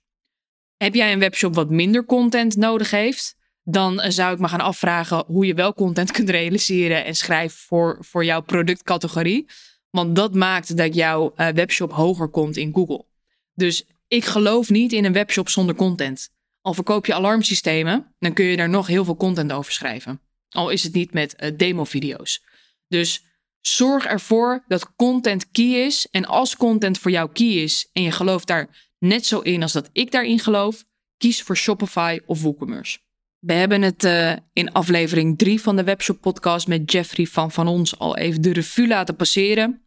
Heb 0.77 0.93
jij 0.93 1.13
een 1.13 1.19
webshop 1.19 1.55
wat 1.55 1.69
minder 1.69 2.05
content 2.05 2.55
nodig 2.55 2.91
heeft? 2.91 3.35
Dan 3.63 4.11
zou 4.11 4.33
ik 4.33 4.39
me 4.39 4.47
gaan 4.47 4.61
afvragen 4.61 5.23
hoe 5.27 5.45
je 5.45 5.53
wel 5.53 5.73
content 5.73 6.11
kunt 6.17 6.29
realiseren 6.29 7.05
en 7.05 7.15
schrijven 7.15 7.57
voor, 7.57 7.97
voor 7.99 8.25
jouw 8.25 8.41
productcategorie. 8.41 9.45
Want 9.89 10.15
dat 10.15 10.33
maakt 10.33 10.77
dat 10.77 10.95
jouw 10.95 11.33
uh, 11.37 11.47
webshop 11.47 11.91
hoger 11.91 12.27
komt 12.27 12.57
in 12.57 12.73
Google. 12.73 13.05
Dus 13.53 13.85
ik 14.15 14.25
geloof 14.25 14.69
niet 14.69 14.93
in 14.93 15.05
een 15.05 15.13
webshop 15.13 15.49
zonder 15.49 15.75
content. 15.75 16.29
Al 16.61 16.73
verkoop 16.73 17.05
je 17.05 17.13
alarmsystemen, 17.13 18.15
dan 18.19 18.33
kun 18.33 18.45
je 18.45 18.57
daar 18.57 18.69
nog 18.69 18.87
heel 18.87 19.05
veel 19.05 19.15
content 19.15 19.51
over 19.51 19.71
schrijven. 19.71 20.21
Al 20.49 20.69
is 20.69 20.83
het 20.83 20.93
niet 20.93 21.13
met 21.13 21.35
uh, 21.39 21.51
demo-video's. 21.57 22.43
Dus 22.87 23.23
zorg 23.61 24.05
ervoor 24.05 24.63
dat 24.67 24.95
content 24.95 25.51
key 25.51 25.85
is. 25.85 26.07
En 26.11 26.25
als 26.25 26.55
content 26.55 26.97
voor 26.97 27.11
jou 27.11 27.29
key 27.31 27.47
is 27.47 27.89
en 27.93 28.01
je 28.01 28.11
gelooft 28.11 28.47
daar 28.47 28.93
net 28.99 29.25
zo 29.25 29.39
in 29.39 29.61
als 29.61 29.71
dat 29.71 29.89
ik 29.91 30.11
daarin 30.11 30.39
geloof, 30.39 30.83
kies 31.17 31.41
voor 31.41 31.57
Shopify 31.57 32.19
of 32.25 32.41
WooCommerce. 32.41 32.99
We 33.39 33.53
hebben 33.53 33.81
het 33.81 34.03
uh, 34.03 34.33
in 34.53 34.71
aflevering 34.71 35.37
3 35.37 35.61
van 35.61 35.75
de 35.75 35.83
Webshop 35.83 36.21
Podcast 36.21 36.67
met 36.67 36.91
Jeffrey 36.91 37.25
van 37.25 37.51
Van 37.51 37.67
Ons 37.67 37.99
al 37.99 38.17
even 38.17 38.41
de 38.41 38.53
revue 38.53 38.87
laten 38.87 39.15
passeren 39.15 39.85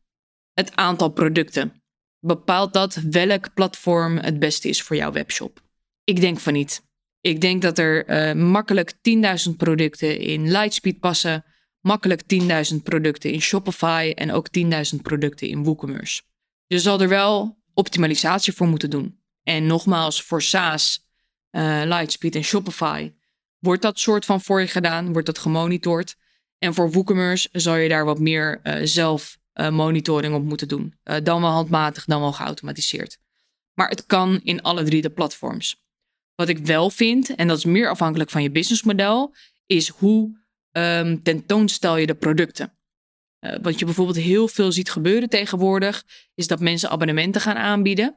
het 0.52 0.76
aantal 0.76 1.08
producten. 1.08 1.82
Bepaalt 2.20 2.72
dat 2.72 2.94
welk 2.94 3.54
platform 3.54 4.16
het 4.16 4.38
beste 4.38 4.68
is 4.68 4.82
voor 4.82 4.96
jouw 4.96 5.12
webshop? 5.12 5.60
Ik 6.04 6.20
denk 6.20 6.38
van 6.38 6.52
niet. 6.52 6.82
Ik 7.20 7.40
denk 7.40 7.62
dat 7.62 7.78
er 7.78 8.08
uh, 8.08 8.44
makkelijk 8.44 8.92
10.000 8.92 9.56
producten 9.56 10.18
in 10.18 10.50
Lightspeed 10.50 11.00
passen, 11.00 11.44
makkelijk 11.80 12.22
10.000 12.72 12.82
producten 12.82 13.32
in 13.32 13.40
Shopify 13.40 14.12
en 14.14 14.32
ook 14.32 14.46
10.000 14.58 15.02
producten 15.02 15.48
in 15.48 15.64
WooCommerce. 15.64 16.22
Je 16.66 16.78
zal 16.78 17.00
er 17.00 17.08
wel 17.08 17.58
optimalisatie 17.74 18.52
voor 18.52 18.66
moeten 18.66 18.90
doen. 18.90 19.20
En 19.42 19.66
nogmaals, 19.66 20.22
voor 20.22 20.42
SaaS, 20.42 21.06
uh, 21.50 21.82
Lightspeed 21.84 22.34
en 22.34 22.44
Shopify 22.44 23.12
wordt 23.58 23.82
dat 23.82 23.98
soort 23.98 24.24
van 24.24 24.40
voor 24.40 24.60
je 24.60 24.66
gedaan, 24.66 25.12
wordt 25.12 25.26
dat 25.26 25.38
gemonitord. 25.38 26.16
En 26.58 26.74
voor 26.74 26.90
WooCommerce 26.90 27.48
zal 27.52 27.76
je 27.76 27.88
daar 27.88 28.04
wat 28.04 28.18
meer 28.18 28.60
uh, 28.62 28.78
zelf 28.82 29.37
uh, 29.60 29.70
monitoring 29.70 30.34
op 30.34 30.44
moeten 30.44 30.68
doen. 30.68 30.94
Uh, 31.04 31.16
dan 31.22 31.40
wel 31.40 31.50
handmatig, 31.50 32.04
dan 32.04 32.20
wel 32.20 32.32
geautomatiseerd. 32.32 33.18
Maar 33.74 33.88
het 33.88 34.06
kan 34.06 34.40
in 34.42 34.62
alle 34.62 34.84
drie 34.84 35.02
de 35.02 35.10
platforms. 35.10 35.82
Wat 36.34 36.48
ik 36.48 36.58
wel 36.58 36.90
vind, 36.90 37.34
en 37.34 37.48
dat 37.48 37.58
is 37.58 37.64
meer 37.64 37.90
afhankelijk 37.90 38.30
van 38.30 38.42
je 38.42 38.50
businessmodel, 38.50 39.34
is 39.66 39.88
hoe 39.88 40.38
um, 40.72 41.22
tentoonstel 41.22 41.96
je 41.96 42.06
de 42.06 42.14
producten. 42.14 42.72
Uh, 43.40 43.56
wat 43.62 43.78
je 43.78 43.84
bijvoorbeeld 43.84 44.16
heel 44.16 44.48
veel 44.48 44.72
ziet 44.72 44.90
gebeuren 44.90 45.28
tegenwoordig, 45.28 46.04
is 46.34 46.46
dat 46.46 46.60
mensen 46.60 46.90
abonnementen 46.90 47.40
gaan 47.40 47.56
aanbieden. 47.56 48.16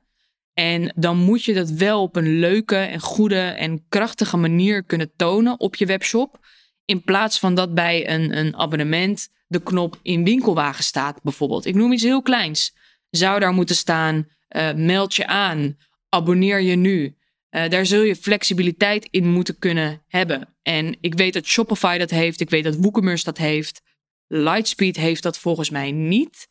En 0.54 0.94
dan 0.96 1.18
moet 1.18 1.44
je 1.44 1.54
dat 1.54 1.70
wel 1.70 2.02
op 2.02 2.16
een 2.16 2.40
leuke 2.40 2.76
en 2.76 3.00
goede 3.00 3.42
en 3.42 3.86
krachtige 3.90 4.38
manier 4.38 4.84
kunnen 4.84 5.12
tonen 5.16 5.60
op 5.60 5.76
je 5.76 5.86
webshop. 5.86 6.40
In 6.86 7.04
plaats 7.04 7.40
van 7.40 7.56
dat 7.56 7.74
bij 7.74 8.10
een, 8.10 8.38
een 8.38 8.56
abonnement 8.56 9.30
de 9.52 9.64
knop 9.64 10.00
in 10.02 10.24
winkelwagen 10.24 10.84
staat, 10.84 11.22
bijvoorbeeld. 11.24 11.66
Ik 11.66 11.76
noem 11.76 11.92
iets 11.92 12.04
heel 12.04 12.22
kleins. 12.22 12.76
Zou 13.10 13.40
daar 13.40 13.54
moeten 13.54 13.76
staan: 13.76 14.28
uh, 14.50 14.74
meld 14.74 15.16
je 15.16 15.28
aan, 15.28 15.78
abonneer 16.10 16.62
je 16.62 16.76
nu. 16.76 17.16
Uh, 17.52 17.70
daar 17.70 17.86
zul 17.86 18.02
je 18.02 18.16
flexibiliteit 18.16 19.08
in 19.12 19.28
moeten 19.28 19.60
kunnen 19.60 20.04
hebben. 20.08 20.56
En 20.62 20.98
ik 21.02 21.14
weet 21.14 21.34
dat 21.34 21.46
Shopify 21.46 21.98
dat 21.98 22.10
heeft, 22.10 22.40
ik 22.40 22.50
weet 22.50 22.64
dat 22.64 22.76
WooCommerce 22.76 23.24
dat 23.24 23.38
heeft. 23.38 23.82
Lightspeed 24.28 24.96
heeft 24.96 25.24
dat 25.24 25.38
volgens 25.38 25.70
mij 25.70 25.92
niet. 25.92 26.48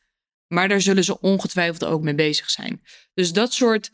Maar 0.47 0.69
daar 0.69 0.81
zullen 0.81 1.05
ze 1.05 1.21
ongetwijfeld 1.21 1.85
ook 1.85 2.03
mee 2.03 2.15
bezig 2.15 2.51
zijn. 2.51 2.83
Dus 3.15 3.33
dat 3.33 3.53
soort 3.53 3.91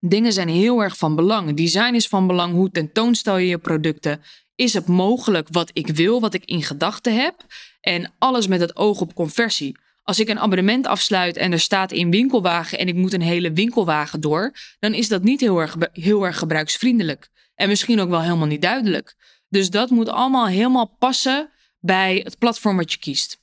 dingen 0.00 0.32
zijn 0.32 0.48
heel 0.48 0.82
erg 0.82 0.96
van 0.96 1.16
belang. 1.16 1.56
Design 1.56 1.94
is 1.94 2.08
van 2.08 2.26
belang. 2.26 2.52
Hoe 2.52 2.70
tentoonstel 2.70 3.36
je 3.36 3.48
je 3.48 3.58
producten? 3.58 4.22
Is 4.58 4.74
het 4.74 4.86
mogelijk 4.86 5.48
wat 5.50 5.70
ik 5.72 5.86
wil, 5.86 6.20
wat 6.20 6.34
ik 6.34 6.44
in 6.44 6.62
gedachten 6.62 7.20
heb? 7.20 7.34
En 7.80 8.12
alles 8.18 8.46
met 8.46 8.60
het 8.60 8.76
oog 8.76 9.00
op 9.00 9.14
conversie. 9.14 9.78
Als 10.02 10.20
ik 10.20 10.28
een 10.28 10.38
abonnement 10.38 10.86
afsluit 10.86 11.36
en 11.36 11.52
er 11.52 11.60
staat 11.60 11.92
in 11.92 12.10
winkelwagen 12.10 12.78
en 12.78 12.88
ik 12.88 12.94
moet 12.94 13.12
een 13.12 13.20
hele 13.20 13.52
winkelwagen 13.52 14.20
door, 14.20 14.54
dan 14.78 14.94
is 14.94 15.08
dat 15.08 15.22
niet 15.22 15.40
heel 15.40 15.58
erg, 15.58 15.76
heel 15.92 16.26
erg 16.26 16.38
gebruiksvriendelijk. 16.38 17.28
En 17.54 17.68
misschien 17.68 18.00
ook 18.00 18.08
wel 18.08 18.22
helemaal 18.22 18.46
niet 18.46 18.62
duidelijk. 18.62 19.16
Dus 19.48 19.70
dat 19.70 19.90
moet 19.90 20.08
allemaal 20.08 20.46
helemaal 20.46 20.96
passen 20.98 21.50
bij 21.80 22.20
het 22.24 22.38
platform 22.38 22.76
wat 22.76 22.92
je 22.92 22.98
kiest. 22.98 23.40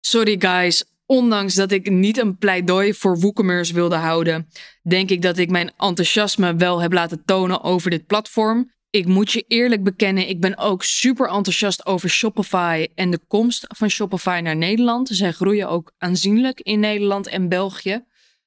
Sorry 0.00 0.36
guys, 0.38 0.84
ondanks 1.06 1.54
dat 1.54 1.70
ik 1.70 1.90
niet 1.90 2.18
een 2.18 2.38
pleidooi 2.38 2.94
voor 2.94 3.20
WooCommerce 3.20 3.74
wilde 3.74 3.96
houden, 3.96 4.48
denk 4.82 5.10
ik 5.10 5.22
dat 5.22 5.38
ik 5.38 5.50
mijn 5.50 5.72
enthousiasme 5.76 6.56
wel 6.56 6.80
heb 6.80 6.92
laten 6.92 7.24
tonen 7.24 7.62
over 7.62 7.90
dit 7.90 8.06
platform. 8.06 8.72
Ik 8.94 9.06
moet 9.06 9.32
je 9.32 9.44
eerlijk 9.48 9.82
bekennen, 9.82 10.28
ik 10.28 10.40
ben 10.40 10.58
ook 10.58 10.82
super 10.82 11.28
enthousiast 11.28 11.86
over 11.86 12.08
Shopify 12.08 12.86
en 12.94 13.10
de 13.10 13.20
komst 13.28 13.64
van 13.68 13.90
Shopify 13.90 14.40
naar 14.42 14.56
Nederland. 14.56 15.08
Zij 15.12 15.32
groeien 15.32 15.68
ook 15.68 15.92
aanzienlijk 15.98 16.60
in 16.60 16.80
Nederland 16.80 17.26
en 17.26 17.48
België. 17.48 18.04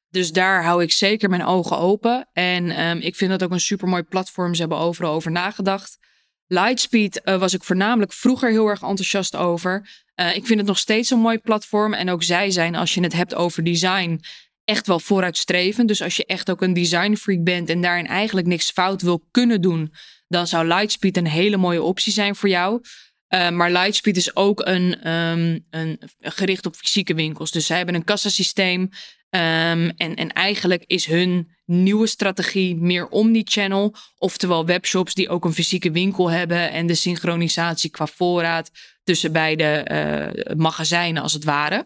Dus 0.09 0.31
daar 0.31 0.63
hou 0.63 0.83
ik 0.83 0.91
zeker 0.91 1.29
mijn 1.29 1.45
ogen 1.45 1.77
open. 1.77 2.29
En 2.33 2.87
um, 2.87 2.97
ik 2.97 3.15
vind 3.15 3.31
dat 3.31 3.43
ook 3.43 3.51
een 3.51 3.59
super 3.59 3.87
mooi 3.87 4.03
platform. 4.03 4.53
Ze 4.53 4.59
hebben 4.59 4.77
overal 4.77 5.13
over 5.13 5.31
nagedacht. 5.31 5.97
Lightspeed 6.47 7.21
uh, 7.23 7.39
was 7.39 7.53
ik 7.53 7.63
voornamelijk 7.63 8.13
vroeger 8.13 8.49
heel 8.49 8.67
erg 8.67 8.81
enthousiast 8.81 9.35
over. 9.35 9.89
Uh, 10.15 10.35
ik 10.35 10.45
vind 10.45 10.59
het 10.59 10.67
nog 10.67 10.77
steeds 10.77 11.09
een 11.09 11.19
mooi 11.19 11.37
platform. 11.37 11.93
En 11.93 12.09
ook 12.09 12.23
zij 12.23 12.51
zijn, 12.51 12.75
als 12.75 12.93
je 12.93 13.01
het 13.01 13.13
hebt 13.13 13.35
over 13.35 13.63
design, 13.63 14.21
echt 14.67 14.87
wel 14.87 14.99
vooruitstrevend. 14.99 15.87
Dus 15.87 16.01
als 16.01 16.15
je 16.15 16.25
echt 16.25 16.49
ook 16.49 16.61
een 16.61 16.73
design 16.73 17.15
freak 17.15 17.43
bent 17.43 17.69
en 17.69 17.81
daarin 17.81 18.07
eigenlijk 18.07 18.47
niks 18.47 18.71
fout 18.71 19.01
wil 19.01 19.27
kunnen 19.31 19.61
doen, 19.61 19.93
dan 20.27 20.47
zou 20.47 20.67
Lightspeed 20.67 21.17
een 21.17 21.27
hele 21.27 21.57
mooie 21.57 21.81
optie 21.81 22.13
zijn 22.13 22.35
voor 22.35 22.49
jou. 22.49 22.81
Uh, 23.29 23.49
maar 23.49 23.71
Lightspeed 23.71 24.17
is 24.17 24.35
ook 24.35 24.65
een, 24.65 25.11
um, 25.11 25.65
een 25.69 25.99
gericht 26.19 26.65
op 26.65 26.75
fysieke 26.75 27.13
winkels. 27.13 27.51
Dus 27.51 27.65
zij 27.65 27.77
hebben 27.77 27.95
een 27.95 28.03
kassasysteem. 28.03 28.81
Um, 28.81 28.89
en, 29.89 30.15
en 30.15 30.33
eigenlijk 30.33 30.83
is 30.85 31.05
hun 31.05 31.55
nieuwe 31.65 32.07
strategie 32.07 32.75
meer 32.75 33.07
omni-channel. 33.07 33.95
Oftewel 34.17 34.65
webshops 34.65 35.13
die 35.13 35.29
ook 35.29 35.45
een 35.45 35.53
fysieke 35.53 35.91
winkel 35.91 36.31
hebben. 36.31 36.71
En 36.71 36.87
de 36.87 36.95
synchronisatie 36.95 37.89
qua 37.89 38.07
voorraad 38.07 38.71
tussen 39.03 39.31
beide 39.31 39.87
uh, 39.91 40.55
magazijnen 40.55 41.23
als 41.23 41.33
het 41.33 41.43
ware. 41.43 41.85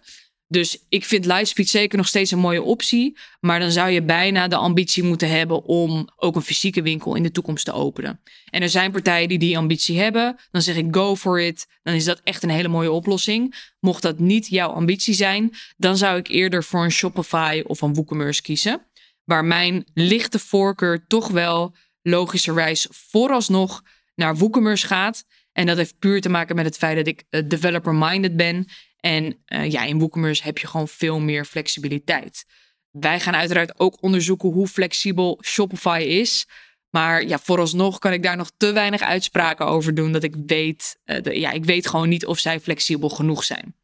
Dus 0.52 0.86
ik 0.90 1.06
vind 1.06 1.26
Lightspeed 1.26 1.70
zeker 1.70 1.98
nog 1.98 2.08
steeds 2.08 2.32
een 2.32 2.40
mooie 2.40 2.62
optie. 2.62 3.18
Maar 3.40 3.60
dan 3.60 3.72
zou 3.72 3.90
je 3.90 4.04
bijna 4.04 4.48
de 4.48 4.56
ambitie 4.56 5.04
moeten 5.04 5.30
hebben 5.30 5.64
om 5.64 6.10
ook 6.16 6.36
een 6.36 6.42
fysieke 6.42 6.82
winkel 6.82 7.16
in 7.16 7.24
de 7.24 7.32
toekomst 7.32 7.66
te 7.66 7.72
openen. 7.72 8.20
En 8.50 8.62
er 8.62 8.70
zijn 8.70 8.92
partijen 8.92 9.30
die 9.30 9.38
die 9.38 9.58
ambitie 9.58 10.00
hebben. 10.00 10.36
Dan 10.52 10.62
zeg 10.62 10.76
ik 10.76 10.88
go 10.96 11.16
for 11.16 11.42
it. 11.42 11.68
Dan 11.84 11.94
is 11.94 12.06
dat 12.06 12.22
echt 12.24 12.44
een 12.44 12.50
hele 12.50 12.68
mooie 12.68 12.92
oplossing. 12.92 13.56
Mocht 13.80 14.02
dat 14.02 14.20
niet 14.20 14.48
jouw 14.48 14.70
ambitie 14.70 15.14
zijn, 15.14 15.54
dan 15.78 15.98
zou 15.98 16.18
ik 16.18 16.28
eerder 16.28 16.64
voor 16.64 16.84
een 16.84 16.92
Shopify 16.92 17.64
of 17.66 17.82
een 17.82 17.94
WooCommerce 17.94 18.42
kiezen. 18.42 18.86
Waar 19.24 19.46
mijn 19.46 19.86
lichte 19.94 20.40
voorkeur 20.40 21.06
toch 21.08 21.28
wel 21.28 21.76
logischerwijs 22.02 22.88
vooralsnog 22.90 23.84
naar 24.16 24.38
WooCommerce 24.38 24.88
gaat. 24.88 25.26
En 25.54 25.66
dat 25.66 25.78
heeft 25.78 26.00
puur 26.00 26.22
te 26.22 26.30
maken 26.30 26.56
met 26.56 26.66
het 26.66 26.78
feit 26.78 26.96
dat 26.96 27.08
ik 27.08 27.24
eh, 27.30 27.42
developer-minded 27.46 28.36
ben 28.36 28.66
en 29.00 29.44
uh, 29.48 29.72
ja, 29.72 29.84
in 29.84 30.00
WooCommerce 30.00 30.44
heb 30.44 30.58
je 30.58 30.68
gewoon 30.68 30.88
veel 30.88 31.20
meer 31.20 31.46
flexibiliteit. 31.46 32.46
Wij 32.92 33.20
gaan 33.20 33.36
uiteraard 33.36 33.80
ook 33.80 34.04
onderzoeken 34.04 34.50
hoe 34.50 34.68
flexibel 34.68 35.40
Shopify 35.44 36.06
is. 36.08 36.48
Maar 36.90 37.28
ja, 37.28 37.40
vooralsnog 37.40 38.00
kan 38.00 38.14
ik 38.14 38.24
daar 38.24 38.38
nog 38.38 38.52
te 38.58 38.72
weinig 38.72 39.02
uitspraken 39.02 39.66
over 39.66 39.96
doen. 39.96 40.12
Dat 40.12 40.24
ik 40.24 40.36
weet, 40.46 41.00
de, 41.04 41.40
ja, 41.40 41.52
ik 41.52 41.66
weet 41.66 41.88
gewoon 41.88 42.10
niet 42.10 42.26
of 42.26 42.40
zij 42.40 42.60
flexibel 42.60 43.10
genoeg 43.10 43.44
zijn. 43.44 43.76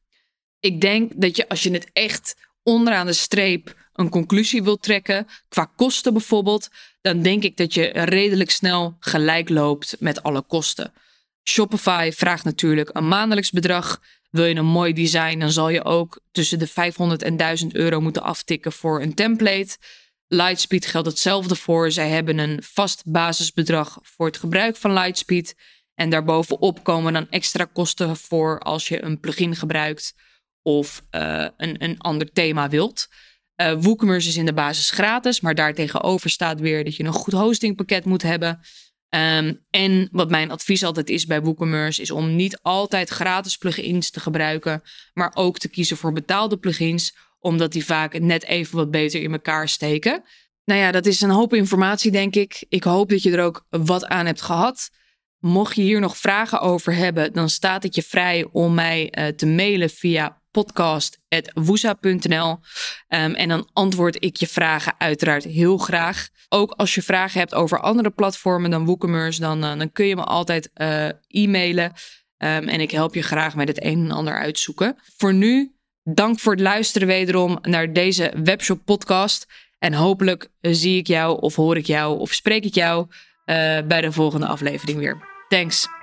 Ik 0.59 0.81
denk 0.81 1.11
dat 1.15 1.35
je 1.35 1.49
als 1.49 1.63
je 1.63 1.71
het 1.71 1.89
echt 1.93 2.35
onderaan 2.63 3.05
de 3.05 3.13
streep 3.13 3.75
een 3.93 4.09
conclusie 4.09 4.63
wilt 4.63 4.81
trekken, 4.81 5.27
qua 5.49 5.71
kosten 5.75 6.13
bijvoorbeeld, 6.13 6.69
dan 7.01 7.21
denk 7.21 7.43
ik 7.43 7.57
dat 7.57 7.73
je 7.73 7.85
redelijk 7.93 8.51
snel 8.51 8.95
gelijk 8.99 9.49
loopt 9.49 9.95
met 9.99 10.23
alle 10.23 10.41
kosten. 10.41 10.93
Shopify 11.49 12.11
vraagt 12.13 12.43
natuurlijk 12.43 12.89
een 12.93 13.07
maandelijks 13.07 13.51
bedrag. 13.51 14.01
Wil 14.29 14.45
je 14.45 14.55
een 14.55 14.65
mooi 14.65 14.93
design, 14.93 15.39
dan 15.39 15.51
zal 15.51 15.69
je 15.69 15.83
ook 15.83 16.19
tussen 16.31 16.59
de 16.59 16.67
500 16.67 17.21
en 17.21 17.37
1000 17.37 17.75
euro 17.75 18.01
moeten 18.01 18.23
aftikken 18.23 18.71
voor 18.71 19.01
een 19.01 19.13
template. 19.13 19.77
Lightspeed 20.27 20.85
geldt 20.85 21.07
hetzelfde 21.07 21.55
voor. 21.55 21.91
Zij 21.91 22.09
hebben 22.09 22.37
een 22.37 22.63
vast 22.63 23.03
basisbedrag 23.05 23.99
voor 24.01 24.25
het 24.25 24.37
gebruik 24.37 24.75
van 24.75 24.93
Lightspeed. 24.93 25.55
En 25.95 26.09
daarbovenop 26.09 26.83
komen 26.83 27.13
dan 27.13 27.29
extra 27.29 27.65
kosten 27.73 28.17
voor 28.17 28.59
als 28.59 28.87
je 28.87 29.03
een 29.03 29.19
plugin 29.19 29.55
gebruikt 29.55 30.13
of 30.61 31.03
uh, 31.11 31.47
een, 31.57 31.83
een 31.83 31.99
ander 31.99 32.31
thema 32.31 32.69
wilt. 32.69 33.07
Uh, 33.61 33.73
WooCommerce 33.79 34.29
is 34.29 34.37
in 34.37 34.45
de 34.45 34.53
basis 34.53 34.89
gratis, 34.89 35.41
maar 35.41 35.55
daartegenover 35.55 36.29
staat 36.29 36.59
weer 36.59 36.83
dat 36.83 36.95
je 36.95 37.03
een 37.03 37.13
goed 37.13 37.33
hostingpakket 37.33 38.05
moet 38.05 38.21
hebben. 38.21 38.59
Um, 39.09 39.65
en 39.69 40.09
wat 40.11 40.29
mijn 40.29 40.51
advies 40.51 40.83
altijd 40.83 41.09
is 41.09 41.25
bij 41.25 41.41
WooCommerce 41.41 42.01
is 42.01 42.11
om 42.11 42.35
niet 42.35 42.59
altijd 42.61 43.09
gratis 43.09 43.57
plugins 43.57 44.09
te 44.09 44.19
gebruiken, 44.19 44.81
maar 45.13 45.31
ook 45.33 45.57
te 45.57 45.69
kiezen 45.69 45.97
voor 45.97 46.13
betaalde 46.13 46.57
plugins, 46.57 47.15
omdat 47.39 47.71
die 47.71 47.85
vaak 47.85 48.19
net 48.19 48.43
even 48.43 48.75
wat 48.75 48.91
beter 48.91 49.21
in 49.21 49.31
elkaar 49.31 49.69
steken. 49.69 50.23
Nou 50.65 50.79
ja, 50.79 50.91
dat 50.91 51.05
is 51.05 51.21
een 51.21 51.29
hoop 51.29 51.53
informatie, 51.53 52.11
denk 52.11 52.35
ik. 52.35 52.65
Ik 52.69 52.83
hoop 52.83 53.09
dat 53.09 53.23
je 53.23 53.31
er 53.31 53.43
ook 53.43 53.65
wat 53.69 54.05
aan 54.05 54.25
hebt 54.25 54.41
gehad. 54.41 54.89
Mocht 55.39 55.75
je 55.75 55.81
hier 55.81 55.99
nog 55.99 56.17
vragen 56.17 56.59
over 56.59 56.95
hebben, 56.95 57.33
dan 57.33 57.49
staat 57.49 57.83
het 57.83 57.95
je 57.95 58.03
vrij 58.03 58.47
om 58.51 58.73
mij 58.73 59.13
uh, 59.17 59.27
te 59.27 59.45
mailen 59.45 59.89
via 59.89 60.41
podcast.woesa.nl. 60.51 62.49
Um, 62.49 62.59
ehm, 63.07 63.33
en 63.33 63.49
dan 63.49 63.69
antwoord 63.73 64.23
ik 64.23 64.35
je 64.35 64.47
vragen 64.47 64.93
uiteraard 64.97 65.43
heel 65.43 65.77
graag. 65.77 66.27
Ook 66.49 66.71
als 66.71 66.95
je 66.95 67.01
vragen 67.01 67.39
hebt 67.39 67.53
over 67.53 67.79
andere 67.79 68.09
platformen 68.09 68.71
dan 68.71 68.85
WooCommerce, 68.85 69.39
dan, 69.39 69.63
uh, 69.63 69.77
dan 69.77 69.91
kun 69.91 70.05
je 70.05 70.15
me 70.15 70.23
altijd 70.23 70.69
uh, 70.75 71.05
e-mailen. 71.27 71.85
Um, 71.85 72.67
en 72.67 72.79
ik 72.81 72.91
help 72.91 73.13
je 73.13 73.21
graag 73.21 73.55
met 73.55 73.67
het 73.67 73.83
een 73.83 74.03
en 74.03 74.11
ander 74.11 74.39
uitzoeken. 74.39 74.95
Voor 75.17 75.33
nu, 75.33 75.75
dank 76.03 76.39
voor 76.39 76.51
het 76.51 76.61
luisteren 76.61 77.07
wederom 77.07 77.59
naar 77.61 77.93
deze 77.93 78.33
webshop 78.43 78.85
podcast. 78.85 79.45
En 79.79 79.93
hopelijk 79.93 80.49
zie 80.61 80.97
ik 80.97 81.07
jou 81.07 81.39
of 81.41 81.55
hoor 81.55 81.77
ik 81.77 81.85
jou 81.85 82.19
of 82.19 82.33
spreek 82.33 82.65
ik 82.65 82.73
jou 82.73 83.07
bij 83.85 84.01
de 84.01 84.11
volgende 84.11 84.47
aflevering 84.47 84.99
weer. 84.99 85.17
Thanks. 85.47 85.96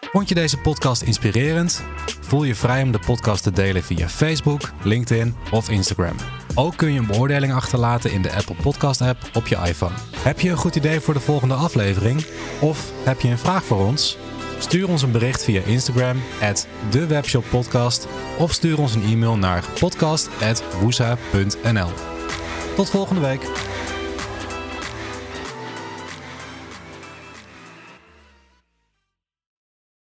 Vond 0.00 0.28
je 0.28 0.34
deze 0.34 0.58
podcast 0.58 1.02
inspirerend? 1.02 1.82
Voel 2.20 2.44
je 2.44 2.54
vrij 2.54 2.82
om 2.82 2.92
de 2.92 2.98
podcast 3.06 3.42
te 3.42 3.50
delen 3.50 3.82
via 3.82 4.08
Facebook, 4.08 4.70
LinkedIn 4.82 5.34
of 5.50 5.70
Instagram. 5.70 6.16
Ook 6.54 6.76
kun 6.76 6.92
je 6.92 6.98
een 6.98 7.06
beoordeling 7.06 7.52
achterlaten 7.52 8.12
in 8.12 8.22
de 8.22 8.32
Apple 8.32 8.54
Podcast 8.62 9.00
app 9.00 9.18
op 9.34 9.46
je 9.46 9.56
iPhone. 9.56 9.94
Heb 10.16 10.40
je 10.40 10.50
een 10.50 10.56
goed 10.56 10.76
idee 10.76 11.00
voor 11.00 11.14
de 11.14 11.20
volgende 11.20 11.54
aflevering? 11.54 12.26
Of 12.60 12.92
heb 13.04 13.20
je 13.20 13.28
een 13.28 13.38
vraag 13.38 13.64
voor 13.64 13.86
ons? 13.86 14.18
Stuur 14.58 14.88
ons 14.88 15.02
een 15.02 15.12
bericht 15.12 15.44
via 15.44 15.62
Instagram, 15.62 16.22
at 16.40 16.66
dewebshoppodcast, 16.90 18.06
of 18.38 18.52
stuur 18.52 18.78
ons 18.78 18.94
een 18.94 19.04
e-mail 19.04 19.36
naar 19.36 19.64
podcast.woesa.nl. 19.80 21.90
Tot 22.74 22.90
volgende 22.90 23.20
week. 23.20 23.42